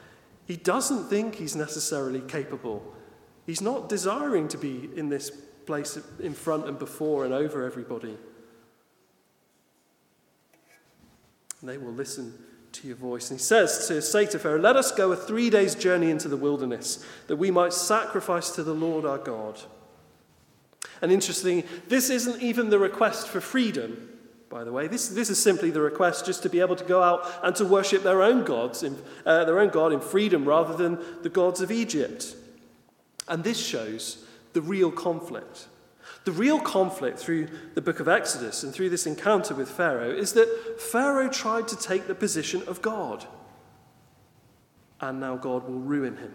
He 0.46 0.56
doesn't 0.56 1.08
think 1.08 1.34
he's 1.34 1.56
necessarily 1.56 2.20
capable. 2.20 2.94
He's 3.46 3.60
not 3.60 3.88
desiring 3.88 4.46
to 4.48 4.58
be 4.58 4.88
in 4.94 5.08
this 5.08 5.30
place 5.66 5.98
in 6.20 6.34
front 6.34 6.68
and 6.68 6.78
before 6.78 7.24
and 7.24 7.34
over 7.34 7.66
everybody. 7.66 8.16
And 11.60 11.68
they 11.68 11.78
will 11.78 11.92
listen 11.92 12.32
to 12.76 12.86
your 12.86 12.96
voice. 12.96 13.30
And 13.30 13.40
he 13.40 13.44
says 13.44 13.86
to 13.88 14.00
say 14.02 14.26
to 14.26 14.38
Pharaoh, 14.38 14.60
Let 14.60 14.76
us 14.76 14.92
go 14.92 15.12
a 15.12 15.16
three 15.16 15.50
days' 15.50 15.74
journey 15.74 16.10
into 16.10 16.28
the 16.28 16.36
wilderness, 16.36 17.04
that 17.26 17.36
we 17.36 17.50
might 17.50 17.72
sacrifice 17.72 18.50
to 18.50 18.62
the 18.62 18.74
Lord 18.74 19.04
our 19.04 19.18
God. 19.18 19.60
And 21.02 21.12
interesting, 21.12 21.64
this 21.88 22.10
isn't 22.10 22.42
even 22.42 22.70
the 22.70 22.78
request 22.78 23.28
for 23.28 23.40
freedom, 23.40 24.08
by 24.48 24.64
the 24.64 24.72
way. 24.72 24.88
This, 24.88 25.08
this 25.08 25.30
is 25.30 25.42
simply 25.42 25.70
the 25.70 25.80
request 25.80 26.24
just 26.24 26.42
to 26.44 26.48
be 26.48 26.60
able 26.60 26.76
to 26.76 26.84
go 26.84 27.02
out 27.02 27.28
and 27.42 27.54
to 27.56 27.64
worship 27.64 28.02
their 28.02 28.22
own 28.22 28.44
gods, 28.44 28.82
in, 28.82 28.96
uh, 29.24 29.44
their 29.44 29.58
own 29.58 29.70
God 29.70 29.92
in 29.92 30.00
freedom 30.00 30.44
rather 30.44 30.74
than 30.74 30.98
the 31.22 31.28
gods 31.28 31.60
of 31.60 31.70
Egypt. 31.70 32.34
And 33.28 33.44
this 33.44 33.58
shows 33.58 34.24
the 34.52 34.62
real 34.62 34.90
conflict. 34.90 35.66
The 36.26 36.32
real 36.32 36.58
conflict 36.58 37.20
through 37.20 37.46
the 37.76 37.80
book 37.80 38.00
of 38.00 38.08
Exodus 38.08 38.64
and 38.64 38.74
through 38.74 38.90
this 38.90 39.06
encounter 39.06 39.54
with 39.54 39.70
Pharaoh 39.70 40.10
is 40.10 40.32
that 40.32 40.80
Pharaoh 40.80 41.28
tried 41.28 41.68
to 41.68 41.76
take 41.76 42.08
the 42.08 42.16
position 42.16 42.64
of 42.66 42.82
God. 42.82 43.24
And 45.00 45.20
now 45.20 45.36
God 45.36 45.68
will 45.68 45.78
ruin 45.78 46.16
him. 46.16 46.34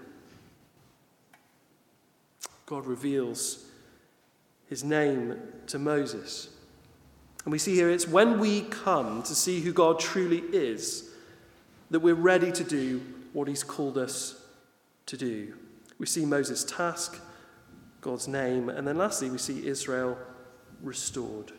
God 2.66 2.86
reveals 2.86 3.66
his 4.70 4.82
name 4.82 5.38
to 5.68 5.78
Moses. 5.78 6.48
And 7.44 7.52
we 7.52 7.58
see 7.58 7.76
here 7.76 7.90
it's 7.90 8.08
when 8.08 8.40
we 8.40 8.62
come 8.62 9.24
to 9.24 9.36
see 9.36 9.60
who 9.60 9.74
God 9.74 10.00
truly 10.00 10.40
is 10.54 11.10
that 11.90 12.00
we're 12.00 12.16
ready 12.16 12.54
to 12.54 12.64
do 12.64 13.02
what 13.34 13.50
he's 13.50 13.64
called 13.64 13.98
us 13.98 14.42
to 15.08 15.18
do. 15.18 15.54
We 15.98 16.06
see 16.06 16.26
Moses' 16.26 16.64
task, 16.64 17.20
God's 18.02 18.28
name, 18.28 18.70
and 18.70 18.88
then 18.88 18.98
lastly, 18.98 19.30
we 19.30 19.38
see 19.38 19.66
Israel 19.66 20.18
restored. 20.82 21.52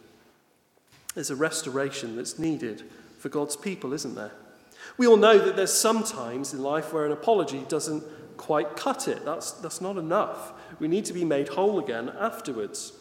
There's 1.15 1.31
a 1.31 1.37
restoration 1.37 2.17
that's 2.17 2.39
needed 2.39 2.83
for 3.19 3.29
God's 3.29 3.57
people, 3.57 3.93
isn't 3.93 4.15
there? 4.15 4.33
We 4.99 5.07
all 5.07 5.17
know 5.17 5.39
that 5.39 5.57
there's 5.57 5.73
some 5.73 6.03
times 6.03 6.53
in 6.53 6.63
life 6.63 6.93
where 6.93 7.07
an 7.07 7.13
apology 7.13 7.65
doesn't 7.69 8.03
quite 8.37 8.77
cut 8.77 9.09
it. 9.09 9.25
That's, 9.25 9.53
that's 9.53 9.81
not 9.81 9.97
enough. 9.97 10.53
We 10.81 10.89
need 10.89 11.05
to 11.07 11.13
be 11.13 11.25
made 11.25 11.49
whole 11.49 11.79
again 11.79 12.11
afterwards. 12.19 12.93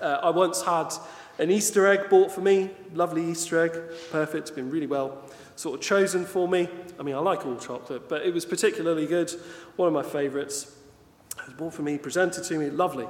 Uh, 0.00 0.18
I 0.22 0.30
once 0.30 0.62
had 0.62 0.92
an 1.38 1.50
Easter 1.50 1.86
egg 1.86 2.08
bought 2.08 2.30
for 2.30 2.40
me, 2.40 2.70
lovely 2.94 3.24
Easter 3.28 3.60
egg, 3.60 3.72
perfect, 4.10 4.48
it's 4.48 4.50
been 4.50 4.70
really 4.70 4.86
well 4.86 5.22
sort 5.60 5.74
of 5.74 5.82
chosen 5.82 6.24
for 6.24 6.48
me. 6.48 6.66
I 6.98 7.02
mean, 7.02 7.14
I 7.14 7.18
like 7.18 7.44
all 7.44 7.56
chocolate, 7.56 8.08
but 8.08 8.22
it 8.22 8.32
was 8.32 8.46
particularly 8.46 9.06
good, 9.06 9.30
one 9.76 9.88
of 9.88 9.92
my 9.92 10.02
favourites. 10.02 10.74
Was 11.50 11.58
bought 11.58 11.74
for 11.74 11.82
me, 11.82 11.98
presented 11.98 12.44
to 12.44 12.58
me, 12.58 12.70
lovely. 12.70 13.08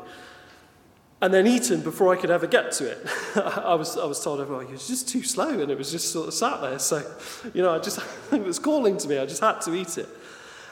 And 1.20 1.34
then 1.34 1.46
eaten 1.46 1.82
before 1.82 2.14
I 2.14 2.16
could 2.16 2.30
ever 2.30 2.46
get 2.46 2.72
to 2.72 2.90
it. 2.90 3.06
I, 3.36 3.74
was, 3.74 3.98
I 3.98 4.06
was 4.06 4.24
told, 4.24 4.40
oh, 4.40 4.60
it 4.60 4.70
was 4.70 4.88
just 4.88 5.08
too 5.08 5.22
slow, 5.22 5.60
and 5.60 5.70
it 5.70 5.76
was 5.76 5.90
just 5.90 6.10
sort 6.10 6.28
of 6.28 6.32
sat 6.32 6.62
there. 6.62 6.78
So, 6.78 7.04
you 7.52 7.62
know, 7.62 7.74
I 7.74 7.78
just, 7.78 7.98
it 8.32 8.42
was 8.42 8.58
calling 8.58 8.96
to 8.96 9.08
me, 9.08 9.18
I 9.18 9.26
just 9.26 9.42
had 9.42 9.60
to 9.62 9.74
eat 9.74 9.98
it. 9.98 10.08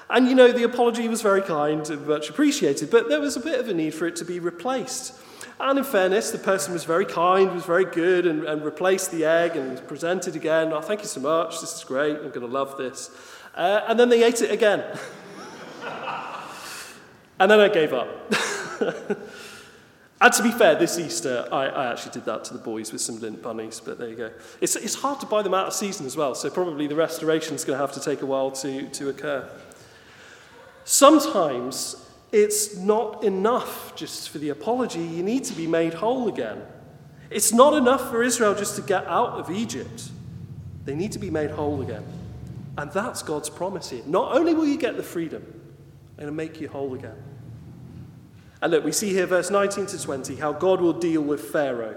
And, 0.09 0.27
you 0.29 0.35
know, 0.35 0.51
the 0.51 0.63
apology 0.63 1.07
was 1.09 1.21
very 1.21 1.43
kind 1.43 1.87
and 1.91 2.07
much 2.07 2.31
appreciated, 2.31 2.91
but 2.91 3.11
there 3.11 3.21
was 3.21 3.37
a 3.37 3.41
bit 3.41 3.61
of 3.61 3.69
a 3.69 3.75
need 3.75 3.93
for 3.93 4.07
it 4.07 4.17
to 4.17 4.25
be 4.25 4.41
replaced. 4.41 5.13
And 5.61 5.79
in 5.79 5.85
fairness, 5.85 6.31
the 6.31 6.39
person 6.39 6.73
was 6.73 6.85
very 6.85 7.05
kind, 7.05 7.53
was 7.53 7.67
very 7.67 7.85
good, 7.85 8.27
and, 8.27 8.45
and 8.45 8.65
replaced 8.65 9.11
the 9.11 9.27
egg 9.27 9.57
and 9.57 9.87
presented 9.87 10.35
again. 10.35 10.73
Oh, 10.73 10.81
thank 10.81 11.03
you 11.03 11.09
so 11.09 11.21
much. 11.21 11.61
This 11.61 11.77
is 11.77 11.85
great. 11.85 12.17
I'm 12.17 12.31
going 12.31 12.41
to 12.41 12.47
love 12.47 12.79
this. 12.79 13.11
Uh, 13.55 13.83
and 13.87 14.01
then 14.01 14.09
they 14.09 14.23
ate 14.23 14.41
it 14.41 14.51
again. 14.51 14.83
and 17.41 17.51
then 17.51 17.61
I 17.61 17.69
gave 17.69 17.93
up. 17.93 18.09
and 20.21 20.33
to 20.33 20.43
be 20.43 20.51
fair, 20.51 20.75
this 20.75 20.99
Easter, 20.99 21.49
I, 21.53 21.67
I, 21.67 21.93
actually 21.93 22.13
did 22.13 22.25
that 22.25 22.45
to 22.45 22.53
the 22.53 22.59
boys 22.59 22.93
with 22.93 23.01
some 23.01 23.19
Lindt 23.19 23.43
bunnies, 23.43 23.81
but 23.81 23.99
there 23.99 24.09
you 24.09 24.17
go. 24.17 24.31
It's, 24.61 24.77
it's 24.77 24.95
hard 24.95 25.21
to 25.21 25.27
buy 25.27 25.43
them 25.43 25.55
out 25.55 25.67
of 25.69 25.73
season 25.73 26.07
as 26.07 26.17
well, 26.17 26.35
so 26.35 26.51
probably 26.51 26.87
the 26.87 26.97
restoration 26.97 27.55
is 27.55 27.65
going 27.65 27.79
to 27.79 27.81
have 27.81 27.93
to 27.95 28.01
take 28.01 28.23
a 28.23 28.27
while 28.27 28.51
to, 28.53 28.89
to 28.89 29.09
occur. 29.09 29.49
Sometimes 30.85 32.09
it's 32.33 32.77
not 32.77 33.25
enough 33.25 33.95
just 33.95 34.31
for 34.31 34.39
the 34.39 34.51
apology. 34.51 35.01
You 35.01 35.23
need 35.23 35.45
to 35.45 35.55
be 35.55 35.67
made 35.67 35.95
whole 35.95 36.29
again. 36.29 36.63
It's 37.31 37.53
not 37.53 37.75
enough 37.75 38.11
for 38.11 38.23
Israel 38.23 38.55
just 38.55 38.77
to 38.77 38.83
get 38.83 39.07
out 39.07 39.35
of 39.35 39.51
Egypt. 39.51 40.11
They 40.85 40.95
need 40.95 41.13
to 41.13 41.19
be 41.19 41.31
made 41.31 41.51
whole 41.51 41.83
again. 41.83 42.05
And 42.79 42.91
that's 42.93 43.23
God's 43.23 43.51
promise 43.51 43.91
here. 43.91 44.03
Not 44.07 44.37
only 44.37 44.55
will 44.55 44.67
you 44.67 44.79
get 44.79 44.97
the 44.97 45.03
freedom, 45.03 45.45
To 46.19 46.31
make 46.33 46.61
you 46.61 46.69
whole 46.69 46.95
again. 46.95 47.17
And 48.61 48.73
look, 48.73 48.85
we 48.85 48.93
see 48.93 49.11
here, 49.11 49.27
verse 49.27 49.51
19 49.51 49.87
to 49.87 50.03
20, 50.03 50.37
how 50.37 50.53
God 50.53 50.81
will 50.81 50.93
deal 50.93 51.23
with 51.23 51.41
Pharaoh. 51.41 51.97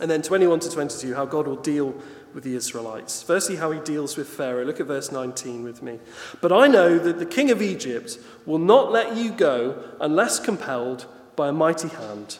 And 0.00 0.10
then 0.10 0.22
21 0.22 0.60
to 0.60 0.70
22, 0.70 1.14
how 1.14 1.24
God 1.24 1.46
will 1.46 1.56
deal 1.56 1.94
with 2.34 2.44
the 2.44 2.54
Israelites. 2.54 3.22
Firstly, 3.22 3.56
how 3.56 3.70
he 3.70 3.80
deals 3.80 4.16
with 4.16 4.28
Pharaoh. 4.28 4.64
Look 4.64 4.80
at 4.80 4.86
verse 4.86 5.10
19 5.10 5.62
with 5.62 5.82
me. 5.82 5.98
But 6.40 6.52
I 6.52 6.66
know 6.66 6.98
that 6.98 7.18
the 7.18 7.26
king 7.26 7.50
of 7.50 7.62
Egypt 7.62 8.18
will 8.44 8.58
not 8.58 8.92
let 8.92 9.16
you 9.16 9.30
go 9.30 9.82
unless 10.00 10.38
compelled 10.38 11.06
by 11.36 11.48
a 11.48 11.52
mighty 11.52 11.88
hand. 11.88 12.38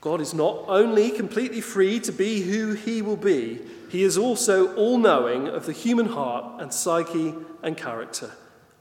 God 0.00 0.20
is 0.20 0.32
not 0.32 0.64
only 0.68 1.10
completely 1.10 1.60
free 1.60 2.00
to 2.00 2.12
be 2.12 2.42
who 2.42 2.74
he 2.74 3.02
will 3.02 3.16
be, 3.16 3.60
he 3.90 4.04
is 4.04 4.16
also 4.16 4.72
all 4.74 4.98
knowing 4.98 5.48
of 5.48 5.66
the 5.66 5.72
human 5.72 6.06
heart 6.06 6.60
and 6.60 6.72
psyche 6.72 7.34
and 7.62 7.76
character. 7.76 8.30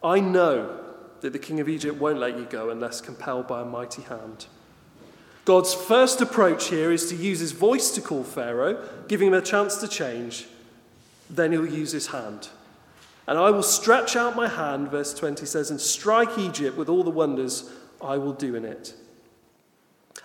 I 0.03 0.19
know 0.19 0.79
that 1.21 1.33
the 1.33 1.39
king 1.39 1.59
of 1.59 1.67
Egypt 1.67 1.99
won't 1.99 2.19
let 2.19 2.37
you 2.37 2.45
go 2.45 2.69
unless 2.69 3.01
compelled 3.01 3.47
by 3.47 3.61
a 3.61 3.65
mighty 3.65 4.03
hand. 4.03 4.45
God's 5.45 5.73
first 5.73 6.21
approach 6.21 6.67
here 6.67 6.91
is 6.91 7.09
to 7.09 7.15
use 7.15 7.39
his 7.39 7.53
voice 7.53 7.89
to 7.91 8.01
call 8.01 8.23
Pharaoh, 8.23 8.87
giving 9.07 9.29
him 9.29 9.33
a 9.33 9.41
chance 9.41 9.77
to 9.77 9.87
change. 9.87 10.45
Then 11.27 11.51
he'll 11.51 11.65
use 11.65 11.91
his 11.91 12.07
hand. 12.07 12.49
And 13.27 13.37
I 13.37 13.49
will 13.49 13.63
stretch 13.63 14.15
out 14.15 14.35
my 14.35 14.47
hand, 14.47 14.89
verse 14.89 15.13
20 15.13 15.45
says, 15.47 15.71
and 15.71 15.81
strike 15.81 16.37
Egypt 16.37 16.77
with 16.77 16.87
all 16.87 17.03
the 17.03 17.09
wonders 17.09 17.71
I 17.99 18.17
will 18.17 18.33
do 18.33 18.53
in 18.53 18.63
it. 18.63 18.93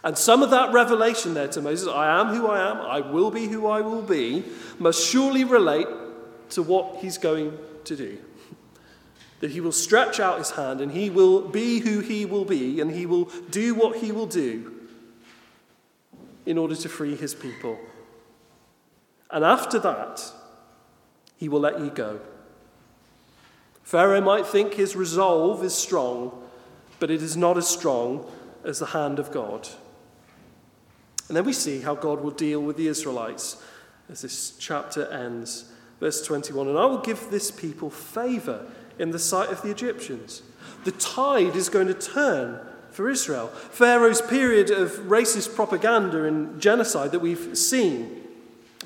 And 0.04 0.18
some 0.18 0.42
of 0.42 0.50
that 0.50 0.70
revelation 0.74 1.32
there 1.32 1.48
to 1.48 1.62
Moses, 1.62 1.88
I 1.88 2.20
am 2.20 2.28
who 2.28 2.46
I 2.46 2.70
am, 2.70 2.76
I 2.76 3.00
will 3.00 3.30
be 3.30 3.46
who 3.46 3.66
I 3.66 3.80
will 3.80 4.02
be, 4.02 4.44
must 4.78 5.02
surely 5.02 5.44
relate 5.44 5.88
to 6.50 6.62
what 6.62 6.98
he's 6.98 7.18
going 7.18 7.58
to 7.84 7.96
do. 7.96 8.18
That 9.40 9.50
he 9.50 9.60
will 9.60 9.72
stretch 9.72 10.20
out 10.20 10.38
his 10.38 10.52
hand 10.52 10.80
and 10.80 10.92
he 10.92 11.10
will 11.10 11.48
be 11.48 11.80
who 11.80 12.00
he 12.00 12.24
will 12.24 12.46
be 12.46 12.80
and 12.80 12.90
he 12.90 13.04
will 13.04 13.24
do 13.50 13.74
what 13.74 13.96
he 13.96 14.10
will 14.10 14.26
do 14.26 14.72
in 16.46 16.56
order 16.56 16.74
to 16.74 16.88
free 16.88 17.14
his 17.14 17.34
people. 17.34 17.78
And 19.30 19.44
after 19.44 19.78
that, 19.80 20.32
he 21.36 21.48
will 21.48 21.60
let 21.60 21.80
you 21.80 21.90
go. 21.90 22.20
Pharaoh 23.82 24.22
might 24.22 24.46
think 24.46 24.74
his 24.74 24.96
resolve 24.96 25.62
is 25.62 25.74
strong, 25.74 26.32
but 26.98 27.10
it 27.10 27.20
is 27.20 27.36
not 27.36 27.58
as 27.58 27.68
strong 27.68 28.24
as 28.64 28.78
the 28.78 28.86
hand 28.86 29.18
of 29.18 29.30
God. 29.30 29.68
And 31.34 31.38
then 31.38 31.46
we 31.46 31.52
see 31.52 31.80
how 31.80 31.96
God 31.96 32.20
will 32.20 32.30
deal 32.30 32.60
with 32.60 32.76
the 32.76 32.86
Israelites 32.86 33.60
as 34.08 34.22
this 34.22 34.56
chapter 34.56 35.10
ends. 35.10 35.64
Verse 35.98 36.24
21 36.24 36.68
And 36.68 36.78
I 36.78 36.84
will 36.84 36.98
give 36.98 37.28
this 37.28 37.50
people 37.50 37.90
favor 37.90 38.64
in 39.00 39.10
the 39.10 39.18
sight 39.18 39.48
of 39.48 39.60
the 39.60 39.72
Egyptians. 39.72 40.42
The 40.84 40.92
tide 40.92 41.56
is 41.56 41.68
going 41.68 41.88
to 41.88 41.94
turn 41.94 42.64
for 42.92 43.10
Israel. 43.10 43.48
Pharaoh's 43.48 44.22
period 44.22 44.70
of 44.70 44.90
racist 45.08 45.56
propaganda 45.56 46.22
and 46.22 46.62
genocide 46.62 47.10
that 47.10 47.18
we've 47.18 47.58
seen 47.58 48.22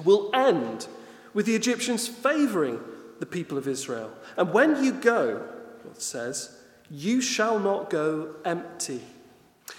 will 0.03 0.31
end 0.33 0.87
with 1.35 1.45
the 1.45 1.55
Egyptians 1.55 2.09
favoring 2.09 2.81
the 3.21 3.27
people 3.27 3.59
of 3.59 3.69
Israel. 3.69 4.11
And 4.39 4.55
when 4.55 4.83
you 4.83 4.93
go, 4.93 5.47
God 5.85 6.01
says, 6.01 6.59
you 6.91 7.21
shall 7.21 7.59
not 7.59 7.91
go 7.91 8.37
empty. 8.47 9.03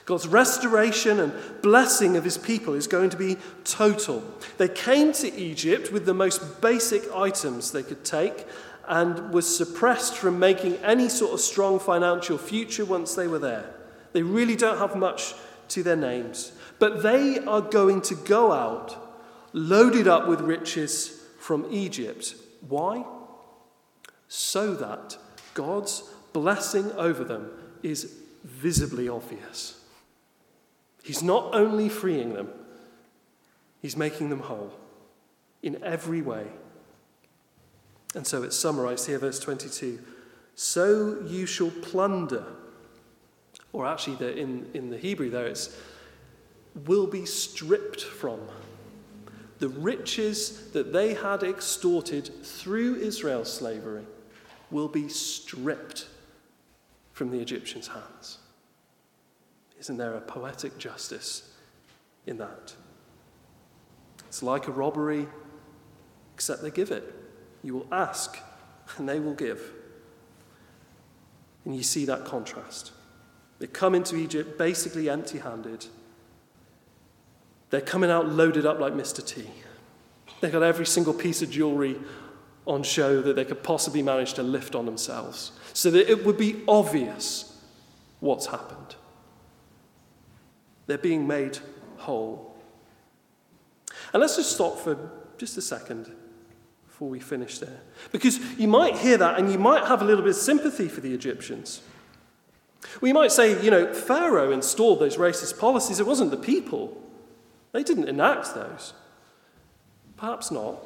God's 0.09 0.27
restoration 0.27 1.19
and 1.19 1.31
blessing 1.61 2.17
of 2.17 2.23
his 2.23 2.35
people 2.35 2.73
is 2.73 2.87
going 2.87 3.11
to 3.11 3.15
be 3.15 3.37
total. 3.63 4.23
They 4.57 4.67
came 4.67 5.13
to 5.13 5.31
Egypt 5.35 5.91
with 5.91 6.07
the 6.07 6.15
most 6.15 6.61
basic 6.61 7.03
items 7.13 7.71
they 7.71 7.83
could 7.83 8.03
take 8.03 8.47
and 8.87 9.31
was 9.31 9.55
suppressed 9.55 10.17
from 10.17 10.39
making 10.39 10.77
any 10.77 11.09
sort 11.09 11.33
of 11.33 11.39
strong 11.39 11.77
financial 11.77 12.39
future 12.39 12.85
once 12.85 13.13
they 13.13 13.27
were 13.27 13.37
there. 13.37 13.71
They 14.13 14.23
really 14.23 14.55
don't 14.55 14.79
have 14.79 14.95
much 14.95 15.35
to 15.67 15.83
their 15.83 15.95
names. 15.95 16.53
But 16.79 17.03
they 17.03 17.37
are 17.37 17.61
going 17.61 18.01
to 18.01 18.15
go 18.15 18.51
out 18.51 18.97
loaded 19.53 20.07
up 20.07 20.27
with 20.27 20.41
riches 20.41 21.21
from 21.37 21.67
Egypt. 21.69 22.33
Why? 22.67 23.05
So 24.27 24.73
that 24.73 25.19
God's 25.53 26.01
blessing 26.33 26.91
over 26.93 27.23
them 27.23 27.51
is 27.83 28.11
visibly 28.43 29.07
obvious. 29.07 29.78
He's 31.09 31.23
not 31.23 31.55
only 31.55 31.89
freeing 31.89 32.35
them, 32.35 32.49
he's 33.81 33.97
making 33.97 34.29
them 34.29 34.41
whole 34.41 34.71
in 35.63 35.83
every 35.83 36.21
way. 36.21 36.45
And 38.13 38.27
so 38.27 38.43
it's 38.43 38.55
summarized 38.55 39.07
here, 39.07 39.17
verse 39.17 39.39
22 39.39 39.97
So 40.53 41.19
you 41.25 41.47
shall 41.47 41.71
plunder, 41.71 42.45
or 43.73 43.87
actually, 43.87 44.17
the, 44.17 44.37
in, 44.37 44.69
in 44.75 44.91
the 44.91 44.99
Hebrew, 44.99 45.31
there 45.31 45.47
it's 45.47 45.75
will 46.85 47.07
be 47.07 47.25
stripped 47.25 48.03
from. 48.03 48.41
The 49.57 49.69
riches 49.69 50.69
that 50.73 50.93
they 50.93 51.15
had 51.15 51.41
extorted 51.41 52.45
through 52.45 52.97
Israel's 52.97 53.51
slavery 53.51 54.05
will 54.69 54.87
be 54.87 55.09
stripped 55.09 56.05
from 57.13 57.31
the 57.31 57.39
Egyptians' 57.39 57.87
hands. 57.87 58.38
Isn't 59.79 59.97
there 59.97 60.13
a 60.13 60.21
poetic 60.21 60.77
justice 60.77 61.49
in 62.25 62.37
that? 62.37 62.75
It's 64.27 64.43
like 64.43 64.67
a 64.67 64.71
robbery, 64.71 65.27
except 66.35 66.61
they 66.61 66.71
give 66.71 66.91
it. 66.91 67.15
You 67.63 67.75
will 67.75 67.87
ask, 67.91 68.37
and 68.97 69.07
they 69.07 69.19
will 69.19 69.33
give. 69.33 69.61
And 71.65 71.75
you 71.75 71.83
see 71.83 72.05
that 72.05 72.25
contrast. 72.25 72.91
They 73.59 73.67
come 73.67 73.95
into 73.95 74.15
Egypt 74.15 74.57
basically 74.57 75.09
empty 75.09 75.39
handed. 75.39 75.85
They're 77.69 77.81
coming 77.81 78.09
out 78.09 78.29
loaded 78.29 78.65
up 78.65 78.79
like 78.79 78.93
Mr. 78.93 79.25
T. 79.25 79.45
They've 80.41 80.51
got 80.51 80.63
every 80.63 80.85
single 80.85 81.13
piece 81.13 81.41
of 81.41 81.49
jewelry 81.49 81.97
on 82.65 82.83
show 82.83 83.21
that 83.21 83.35
they 83.35 83.45
could 83.45 83.63
possibly 83.63 84.01
manage 84.01 84.33
to 84.35 84.43
lift 84.43 84.75
on 84.75 84.85
themselves 84.85 85.51
so 85.73 85.91
that 85.91 86.09
it 86.09 86.25
would 86.25 86.37
be 86.37 86.61
obvious 86.67 87.61
what's 88.19 88.47
happened. 88.47 88.95
They're 90.89 90.97
being 90.97 91.27
made 91.27 91.59
whole. 91.97 92.55
And 94.11 94.19
let's 94.19 94.37
just 94.37 94.51
stop 94.51 94.79
for 94.79 94.97
just 95.37 95.55
a 95.55 95.61
second 95.61 96.11
before 96.87 97.07
we 97.07 97.19
finish 97.19 97.59
there. 97.59 97.81
Because 98.11 98.39
you 98.57 98.67
might 98.67 98.97
hear 98.97 99.15
that 99.15 99.37
and 99.37 99.51
you 99.51 99.59
might 99.59 99.85
have 99.85 100.01
a 100.01 100.03
little 100.03 100.23
bit 100.23 100.31
of 100.31 100.35
sympathy 100.37 100.87
for 100.87 101.01
the 101.01 101.13
Egyptians. 101.13 101.83
We 103.01 103.13
might 103.13 103.31
say, 103.31 103.61
you 103.63 103.69
know, 103.69 103.93
Pharaoh 103.93 104.51
installed 104.51 104.99
those 104.99 105.17
racist 105.17 105.59
policies, 105.59 105.99
it 105.99 106.07
wasn't 106.07 106.31
the 106.31 106.37
people. 106.37 106.99
They 107.71 107.83
didn't 107.83 108.09
enact 108.09 108.55
those. 108.55 108.93
Perhaps 110.17 110.49
not. 110.49 110.83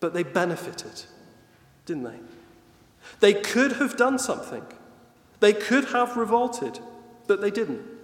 But 0.00 0.14
they 0.14 0.22
benefited, 0.22 1.02
didn't 1.84 2.04
they? 2.04 2.20
They 3.20 3.34
could 3.34 3.72
have 3.72 3.98
done 3.98 4.18
something. 4.18 4.64
They 5.40 5.52
could 5.52 5.88
have 5.88 6.16
revolted, 6.16 6.80
but 7.26 7.42
they 7.42 7.50
didn't. 7.50 7.95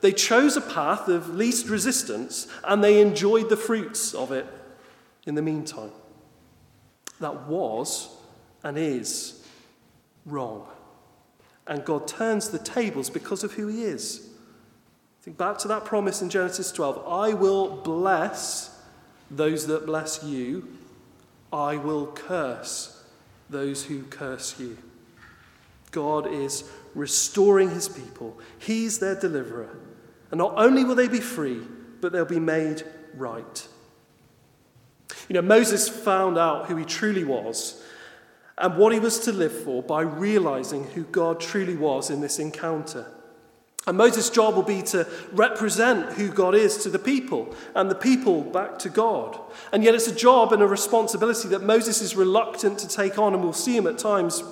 They 0.00 0.12
chose 0.12 0.56
a 0.56 0.60
path 0.60 1.08
of 1.08 1.34
least 1.34 1.68
resistance 1.68 2.46
and 2.64 2.82
they 2.82 3.00
enjoyed 3.00 3.48
the 3.48 3.56
fruits 3.56 4.14
of 4.14 4.32
it 4.32 4.46
in 5.26 5.34
the 5.34 5.42
meantime. 5.42 5.92
That 7.20 7.46
was 7.46 8.08
and 8.64 8.78
is 8.78 9.46
wrong. 10.24 10.66
And 11.66 11.84
God 11.84 12.08
turns 12.08 12.48
the 12.48 12.58
tables 12.58 13.10
because 13.10 13.44
of 13.44 13.52
who 13.52 13.68
He 13.68 13.84
is. 13.84 14.28
Think 15.22 15.36
back 15.36 15.58
to 15.58 15.68
that 15.68 15.84
promise 15.84 16.22
in 16.22 16.30
Genesis 16.30 16.72
12 16.72 17.06
I 17.06 17.34
will 17.34 17.76
bless 17.76 18.78
those 19.30 19.66
that 19.66 19.86
bless 19.86 20.24
you, 20.24 20.66
I 21.52 21.76
will 21.76 22.06
curse 22.08 23.04
those 23.48 23.84
who 23.84 24.02
curse 24.04 24.58
you. 24.58 24.78
God 25.90 26.26
is 26.26 26.64
restoring 26.94 27.70
His 27.70 27.88
people, 27.88 28.38
He's 28.58 28.98
their 28.98 29.14
deliverer. 29.14 29.76
And 30.30 30.38
not 30.38 30.54
only 30.56 30.84
will 30.84 30.94
they 30.94 31.08
be 31.08 31.20
free, 31.20 31.60
but 32.00 32.12
they'll 32.12 32.24
be 32.24 32.40
made 32.40 32.82
right. 33.14 33.68
You 35.28 35.34
know, 35.34 35.42
Moses 35.42 35.88
found 35.88 36.38
out 36.38 36.66
who 36.66 36.76
he 36.76 36.84
truly 36.84 37.24
was 37.24 37.82
and 38.58 38.76
what 38.76 38.92
he 38.92 38.98
was 38.98 39.18
to 39.20 39.32
live 39.32 39.52
for 39.52 39.82
by 39.82 40.02
realizing 40.02 40.84
who 40.84 41.04
God 41.04 41.40
truly 41.40 41.76
was 41.76 42.10
in 42.10 42.20
this 42.20 42.38
encounter. 42.38 43.06
And 43.86 43.96
Moses' 43.96 44.28
job 44.28 44.56
will 44.56 44.62
be 44.62 44.82
to 44.82 45.08
represent 45.32 46.12
who 46.12 46.28
God 46.28 46.54
is 46.54 46.76
to 46.82 46.90
the 46.90 46.98
people 46.98 47.54
and 47.74 47.90
the 47.90 47.94
people 47.94 48.42
back 48.42 48.78
to 48.80 48.90
God. 48.90 49.40
And 49.72 49.82
yet, 49.82 49.94
it's 49.94 50.06
a 50.06 50.14
job 50.14 50.52
and 50.52 50.62
a 50.62 50.66
responsibility 50.66 51.48
that 51.48 51.62
Moses 51.62 52.02
is 52.02 52.14
reluctant 52.14 52.78
to 52.80 52.88
take 52.88 53.18
on, 53.18 53.32
and 53.32 53.42
we'll 53.42 53.54
see 53.54 53.76
him 53.76 53.86
at 53.86 53.96
times 53.96 54.42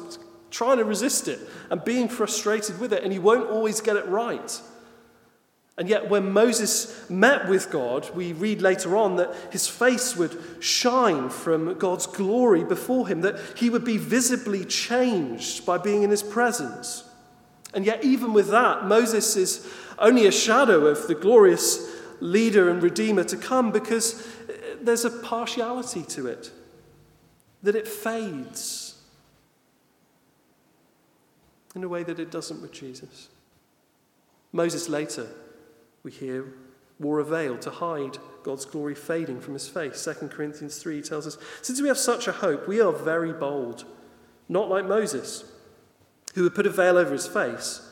trying 0.50 0.78
to 0.78 0.84
resist 0.84 1.28
it 1.28 1.40
and 1.70 1.84
being 1.84 2.08
frustrated 2.08 2.80
with 2.80 2.94
it, 2.94 3.02
and 3.02 3.12
he 3.12 3.18
won't 3.18 3.50
always 3.50 3.82
get 3.82 3.96
it 3.96 4.06
right. 4.06 4.60
And 5.78 5.88
yet, 5.88 6.10
when 6.10 6.32
Moses 6.32 7.08
met 7.08 7.48
with 7.48 7.70
God, 7.70 8.10
we 8.12 8.32
read 8.32 8.60
later 8.60 8.96
on 8.96 9.14
that 9.16 9.32
his 9.52 9.68
face 9.68 10.16
would 10.16 10.36
shine 10.58 11.30
from 11.30 11.78
God's 11.78 12.08
glory 12.08 12.64
before 12.64 13.06
him, 13.06 13.20
that 13.20 13.38
he 13.56 13.70
would 13.70 13.84
be 13.84 13.96
visibly 13.96 14.64
changed 14.64 15.64
by 15.64 15.78
being 15.78 16.02
in 16.02 16.10
his 16.10 16.24
presence. 16.24 17.04
And 17.72 17.86
yet, 17.86 18.02
even 18.02 18.32
with 18.32 18.50
that, 18.50 18.86
Moses 18.86 19.36
is 19.36 19.72
only 20.00 20.26
a 20.26 20.32
shadow 20.32 20.86
of 20.86 21.06
the 21.06 21.14
glorious 21.14 21.88
leader 22.18 22.70
and 22.70 22.82
redeemer 22.82 23.22
to 23.22 23.36
come 23.36 23.70
because 23.70 24.26
uh, 24.48 24.52
there's 24.82 25.04
a 25.04 25.10
partiality 25.10 26.02
to 26.02 26.26
it, 26.26 26.50
that 27.62 27.76
it 27.76 27.86
fades 27.86 29.00
in 31.76 31.84
a 31.84 31.88
way 31.88 32.02
that 32.02 32.18
it 32.18 32.32
doesn't 32.32 32.60
with 32.60 32.72
Jesus. 32.72 33.28
Moses 34.50 34.88
later 34.88 35.28
we 36.02 36.10
hear, 36.10 36.52
wore 36.98 37.18
a 37.18 37.24
veil 37.24 37.56
to 37.58 37.70
hide 37.70 38.18
God's 38.42 38.64
glory 38.64 38.94
fading 38.94 39.40
from 39.40 39.54
his 39.54 39.68
face. 39.68 40.04
2 40.04 40.28
Corinthians 40.28 40.78
3 40.78 41.02
tells 41.02 41.26
us, 41.26 41.38
Since 41.62 41.80
we 41.80 41.88
have 41.88 41.98
such 41.98 42.26
a 42.26 42.32
hope, 42.32 42.66
we 42.66 42.80
are 42.80 42.92
very 42.92 43.32
bold, 43.32 43.84
not 44.48 44.68
like 44.68 44.86
Moses, 44.86 45.44
who 46.34 46.42
would 46.42 46.54
put 46.54 46.66
a 46.66 46.70
veil 46.70 46.96
over 46.96 47.12
his 47.12 47.26
face, 47.26 47.88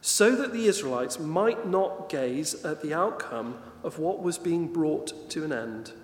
so 0.00 0.34
that 0.34 0.52
the 0.52 0.66
Israelites 0.66 1.18
might 1.18 1.66
not 1.66 2.08
gaze 2.08 2.64
at 2.64 2.82
the 2.82 2.94
outcome 2.94 3.58
of 3.82 3.98
what 3.98 4.22
was 4.22 4.38
being 4.38 4.72
brought 4.72 5.30
to 5.30 5.44
an 5.44 5.52
end. 5.52 5.92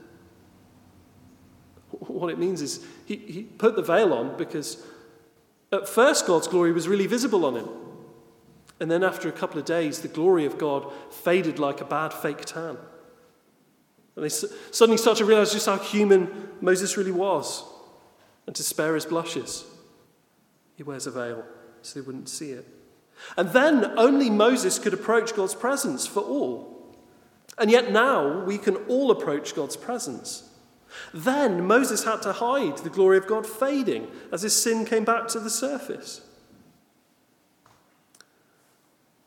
What 1.99 2.31
it 2.31 2.39
means 2.39 2.61
is 2.61 2.85
he, 3.07 3.17
he 3.17 3.43
put 3.43 3.75
the 3.75 3.83
veil 3.83 4.13
on 4.13 4.37
because 4.37 4.85
at 5.73 5.89
first 5.89 6.27
God's 6.27 6.47
glory 6.47 6.73
was 6.73 6.89
really 6.89 7.07
visible 7.07 7.45
on 7.45 7.57
him. 7.57 7.69
And 8.79 8.91
then 8.91 9.03
after 9.03 9.29
a 9.29 9.33
couple 9.33 9.59
of 9.59 9.65
days, 9.65 10.01
the 10.01 10.09
glory 10.09 10.45
of 10.45 10.59
God 10.59 10.93
faded 11.11 11.59
like 11.59 11.81
a 11.81 11.85
bad 11.85 12.13
fake 12.13 12.45
tan. 12.45 12.77
And 14.15 14.25
they 14.25 14.29
suddenly 14.29 14.99
start 14.99 15.19
to 15.19 15.25
realize 15.25 15.53
just 15.53 15.67
how 15.67 15.79
human 15.79 16.51
Moses 16.61 16.97
really 16.97 17.13
was. 17.13 17.65
And 18.47 18.55
to 18.57 18.63
spare 18.63 18.95
his 18.95 19.07
blushes, 19.07 19.65
he 20.77 20.83
wears 20.83 21.07
a 21.07 21.11
veil 21.11 21.45
so 21.83 21.99
they 21.99 22.07
wouldn't 22.07 22.29
see 22.29 22.51
it. 22.51 22.67
And 23.37 23.51
then 23.51 23.99
only 23.99 24.31
Moses 24.31 24.79
could 24.79 24.95
approach 24.95 25.35
God's 25.35 25.55
presence 25.55 26.07
for 26.07 26.21
all. 26.21 26.95
And 27.59 27.71
yet 27.71 27.91
now 27.91 28.45
we 28.45 28.59
can 28.59 28.77
all 28.89 29.11
approach 29.11 29.55
God's 29.55 29.77
presence. 29.77 30.51
Then 31.13 31.67
Moses 31.67 32.05
had 32.05 32.23
to 32.23 32.33
hide 32.33 32.79
the 32.79 32.91
glory 32.91 33.17
of 33.17 33.27
God 33.27 33.47
fading 33.47 34.09
as 34.33 34.43
his 34.43 34.55
sin 34.55 34.85
came 34.85 35.05
back 35.05 35.29
to 35.29 35.41
the 35.41 35.51
surface. 35.51 36.21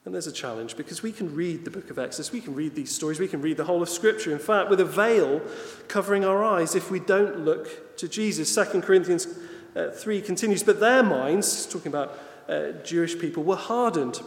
And 0.10 0.16
there's 0.16 0.26
a 0.26 0.32
challenge 0.32 0.76
because 0.76 1.04
we 1.04 1.12
can 1.12 1.36
read 1.36 1.66
the 1.66 1.70
book 1.70 1.92
of 1.92 2.00
Exodus, 2.00 2.32
we 2.32 2.42
can 2.42 2.56
read 2.56 2.74
these 2.74 2.90
stories, 2.90 3.20
we 3.20 3.28
can 3.28 3.44
read 3.44 3.58
the 3.58 3.66
whole 3.66 3.84
of 3.84 3.90
Scripture, 3.90 4.32
in 4.32 4.40
fact, 4.40 4.68
with 4.72 4.80
a 4.80 4.86
veil 4.86 5.40
covering 5.88 6.26
our 6.26 6.44
eyes 6.44 6.74
if 6.74 6.90
we 6.90 7.00
don't 7.00 7.42
look 7.42 7.96
to 7.98 8.08
Jesus. 8.08 8.56
2 8.56 8.82
Corinthians 8.82 9.28
uh, 9.76 9.92
3 9.92 10.22
continues, 10.24 10.64
but 10.64 10.80
their 10.80 11.04
minds, 11.04 11.68
talking 11.68 11.90
about 11.90 12.18
uh, 12.48 12.72
Jewish 12.84 13.20
people, 13.20 13.44
were 13.44 13.56
hardened. 13.56 14.20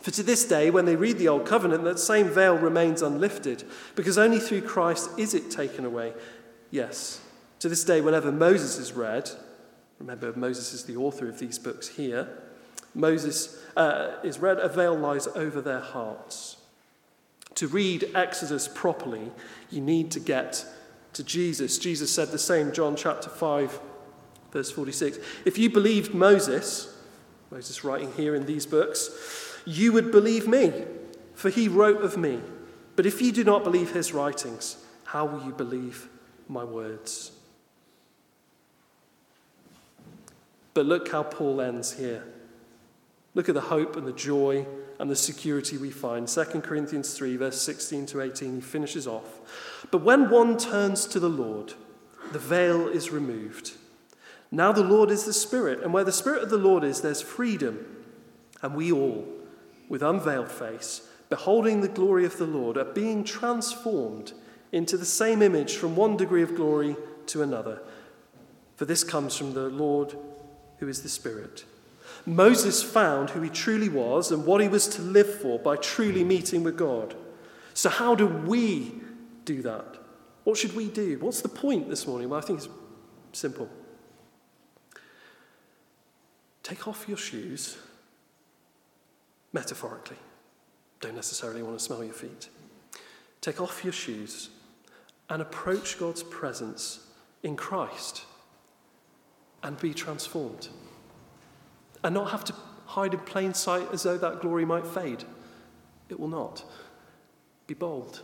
For 0.00 0.10
to 0.10 0.24
this 0.24 0.44
day, 0.44 0.70
when 0.70 0.86
they 0.86 0.96
read 0.96 1.18
the 1.18 1.28
Old 1.28 1.46
Covenant, 1.46 1.84
that 1.84 2.00
same 2.00 2.28
veil 2.28 2.58
remains 2.58 3.00
unlifted, 3.00 3.62
because 3.94 4.18
only 4.18 4.40
through 4.40 4.62
Christ 4.62 5.08
is 5.20 5.34
it 5.34 5.52
taken 5.52 5.84
away. 5.84 6.14
Yes, 6.72 7.20
to 7.60 7.68
this 7.68 7.84
day, 7.84 8.00
whenever 8.00 8.32
Moses 8.32 8.76
is 8.76 8.92
read, 8.92 9.30
remember 10.00 10.32
Moses 10.32 10.72
is 10.72 10.82
the 10.82 10.96
author 10.96 11.28
of 11.28 11.38
these 11.38 11.60
books 11.60 11.86
here, 11.86 12.28
Moses 12.94 13.58
uh, 13.76 14.12
is 14.22 14.38
read, 14.38 14.58
a 14.58 14.68
veil 14.68 14.96
lies 14.96 15.26
over 15.28 15.60
their 15.60 15.80
hearts. 15.80 16.56
To 17.56 17.68
read 17.68 18.10
Exodus 18.14 18.68
properly, 18.68 19.30
you 19.70 19.80
need 19.80 20.10
to 20.12 20.20
get 20.20 20.64
to 21.14 21.22
Jesus. 21.22 21.78
Jesus 21.78 22.10
said 22.10 22.28
the 22.28 22.38
same, 22.38 22.72
John 22.72 22.96
chapter 22.96 23.28
5, 23.28 23.80
verse 24.50 24.70
46. 24.70 25.18
If 25.44 25.58
you 25.58 25.70
believed 25.70 26.14
Moses, 26.14 26.96
Moses 27.50 27.84
writing 27.84 28.12
here 28.14 28.34
in 28.34 28.46
these 28.46 28.66
books, 28.66 29.10
you 29.66 29.92
would 29.92 30.10
believe 30.10 30.48
me, 30.48 30.72
for 31.34 31.50
he 31.50 31.68
wrote 31.68 32.02
of 32.02 32.16
me. 32.16 32.40
But 32.96 33.06
if 33.06 33.22
you 33.22 33.32
do 33.32 33.44
not 33.44 33.64
believe 33.64 33.92
his 33.92 34.12
writings, 34.12 34.76
how 35.04 35.26
will 35.26 35.44
you 35.44 35.52
believe 35.52 36.08
my 36.48 36.64
words? 36.64 37.32
But 40.74 40.86
look 40.86 41.10
how 41.10 41.22
Paul 41.22 41.60
ends 41.60 41.92
here. 41.92 42.24
Look 43.34 43.48
at 43.48 43.54
the 43.54 43.62
hope 43.62 43.96
and 43.96 44.06
the 44.06 44.12
joy 44.12 44.66
and 44.98 45.10
the 45.10 45.16
security 45.16 45.78
we 45.78 45.90
find. 45.90 46.28
2 46.28 46.44
Corinthians 46.60 47.14
3, 47.14 47.36
verse 47.36 47.60
16 47.62 48.06
to 48.06 48.20
18, 48.20 48.56
he 48.56 48.60
finishes 48.60 49.06
off. 49.06 49.86
But 49.90 50.02
when 50.02 50.30
one 50.30 50.58
turns 50.58 51.06
to 51.06 51.20
the 51.20 51.30
Lord, 51.30 51.74
the 52.32 52.38
veil 52.38 52.88
is 52.88 53.10
removed. 53.10 53.72
Now 54.50 54.70
the 54.70 54.84
Lord 54.84 55.10
is 55.10 55.24
the 55.24 55.32
Spirit, 55.32 55.82
and 55.82 55.94
where 55.94 56.04
the 56.04 56.12
Spirit 56.12 56.42
of 56.42 56.50
the 56.50 56.58
Lord 56.58 56.84
is, 56.84 57.00
there's 57.00 57.22
freedom. 57.22 57.86
And 58.60 58.74
we 58.74 58.92
all, 58.92 59.26
with 59.88 60.02
unveiled 60.02 60.50
face, 60.50 61.08
beholding 61.30 61.80
the 61.80 61.88
glory 61.88 62.26
of 62.26 62.36
the 62.36 62.46
Lord, 62.46 62.76
are 62.76 62.84
being 62.84 63.24
transformed 63.24 64.34
into 64.70 64.98
the 64.98 65.06
same 65.06 65.40
image 65.40 65.76
from 65.76 65.96
one 65.96 66.16
degree 66.18 66.42
of 66.42 66.54
glory 66.54 66.96
to 67.26 67.42
another. 67.42 67.80
For 68.76 68.84
this 68.84 69.02
comes 69.04 69.36
from 69.36 69.54
the 69.54 69.68
Lord 69.68 70.16
who 70.78 70.88
is 70.88 71.02
the 71.02 71.08
Spirit. 71.08 71.64
Moses 72.24 72.82
found 72.82 73.30
who 73.30 73.40
he 73.42 73.50
truly 73.50 73.88
was 73.88 74.30
and 74.30 74.46
what 74.46 74.60
he 74.60 74.68
was 74.68 74.86
to 74.88 75.02
live 75.02 75.40
for 75.40 75.58
by 75.58 75.76
truly 75.76 76.22
meeting 76.22 76.62
with 76.62 76.76
God. 76.76 77.14
So, 77.74 77.88
how 77.88 78.14
do 78.14 78.26
we 78.26 78.94
do 79.44 79.62
that? 79.62 79.96
What 80.44 80.56
should 80.56 80.74
we 80.74 80.88
do? 80.88 81.18
What's 81.20 81.40
the 81.40 81.48
point 81.48 81.88
this 81.88 82.06
morning? 82.06 82.28
Well, 82.28 82.38
I 82.38 82.42
think 82.42 82.60
it's 82.60 82.68
simple. 83.32 83.68
Take 86.62 86.86
off 86.86 87.08
your 87.08 87.16
shoes, 87.16 87.76
metaphorically. 89.52 90.16
Don't 91.00 91.16
necessarily 91.16 91.62
want 91.62 91.78
to 91.78 91.84
smell 91.84 92.04
your 92.04 92.14
feet. 92.14 92.48
Take 93.40 93.60
off 93.60 93.82
your 93.82 93.92
shoes 93.92 94.50
and 95.28 95.42
approach 95.42 95.98
God's 95.98 96.22
presence 96.22 97.06
in 97.42 97.56
Christ 97.56 98.22
and 99.64 99.78
be 99.80 99.92
transformed 99.92 100.68
and 102.04 102.14
not 102.14 102.30
have 102.30 102.44
to 102.44 102.54
hide 102.86 103.14
in 103.14 103.20
plain 103.20 103.54
sight 103.54 103.88
as 103.92 104.02
though 104.02 104.18
that 104.18 104.40
glory 104.40 104.64
might 104.64 104.86
fade. 104.86 105.24
It 106.08 106.18
will 106.18 106.28
not. 106.28 106.64
Be 107.66 107.74
bold, 107.74 108.20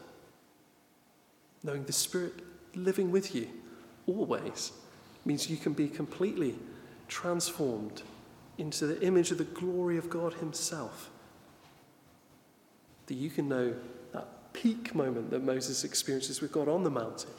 knowing 1.62 1.84
the 1.84 1.92
Spirit 1.92 2.34
living 2.74 3.10
with 3.10 3.34
you 3.34 3.48
always 4.06 4.72
means 5.24 5.48
you 5.48 5.56
can 5.56 5.72
be 5.72 5.88
completely 5.88 6.54
transformed 7.06 8.02
into 8.58 8.86
the 8.86 9.00
image 9.02 9.30
of 9.30 9.38
the 9.38 9.44
glory 9.44 9.96
of 9.96 10.10
God 10.10 10.34
Himself. 10.34 11.10
That 13.06 13.14
you 13.14 13.30
can 13.30 13.48
know 13.48 13.74
that 14.12 14.52
peak 14.52 14.94
moment 14.94 15.30
that 15.30 15.42
Moses 15.42 15.84
experiences 15.84 16.40
with 16.40 16.52
God 16.52 16.68
on 16.68 16.82
the 16.82 16.90
mountain 16.90 17.30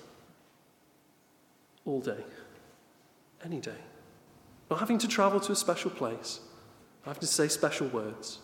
all 1.86 2.00
day, 2.00 2.24
any 3.44 3.60
day. 3.60 3.72
Not 4.70 4.80
having 4.80 4.98
to 5.00 5.08
travel 5.08 5.40
to 5.42 5.52
a 5.52 5.56
special 5.56 5.92
place, 5.92 6.40
not 7.06 7.16
having 7.16 7.22
to 7.22 7.28
say 7.28 7.48
special 7.48 7.88
words. 7.88 8.40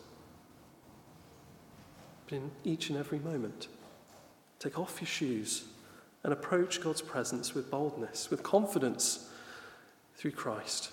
But 2.26 2.38
in 2.38 2.51
each 2.63 2.89
and 2.89 2.97
every 2.97 3.19
moment, 3.19 3.67
take 4.59 4.80
off 4.80 4.99
your 4.99 5.07
shoes 5.07 5.65
and 6.23 6.34
approach 6.34 6.82
God's 6.82 7.01
presence 7.01 7.53
with 7.53 7.69
boldness, 7.69 8.32
with 8.32 8.41
confidence 8.41 9.30
through 10.15 10.32
Christ. 10.32 10.91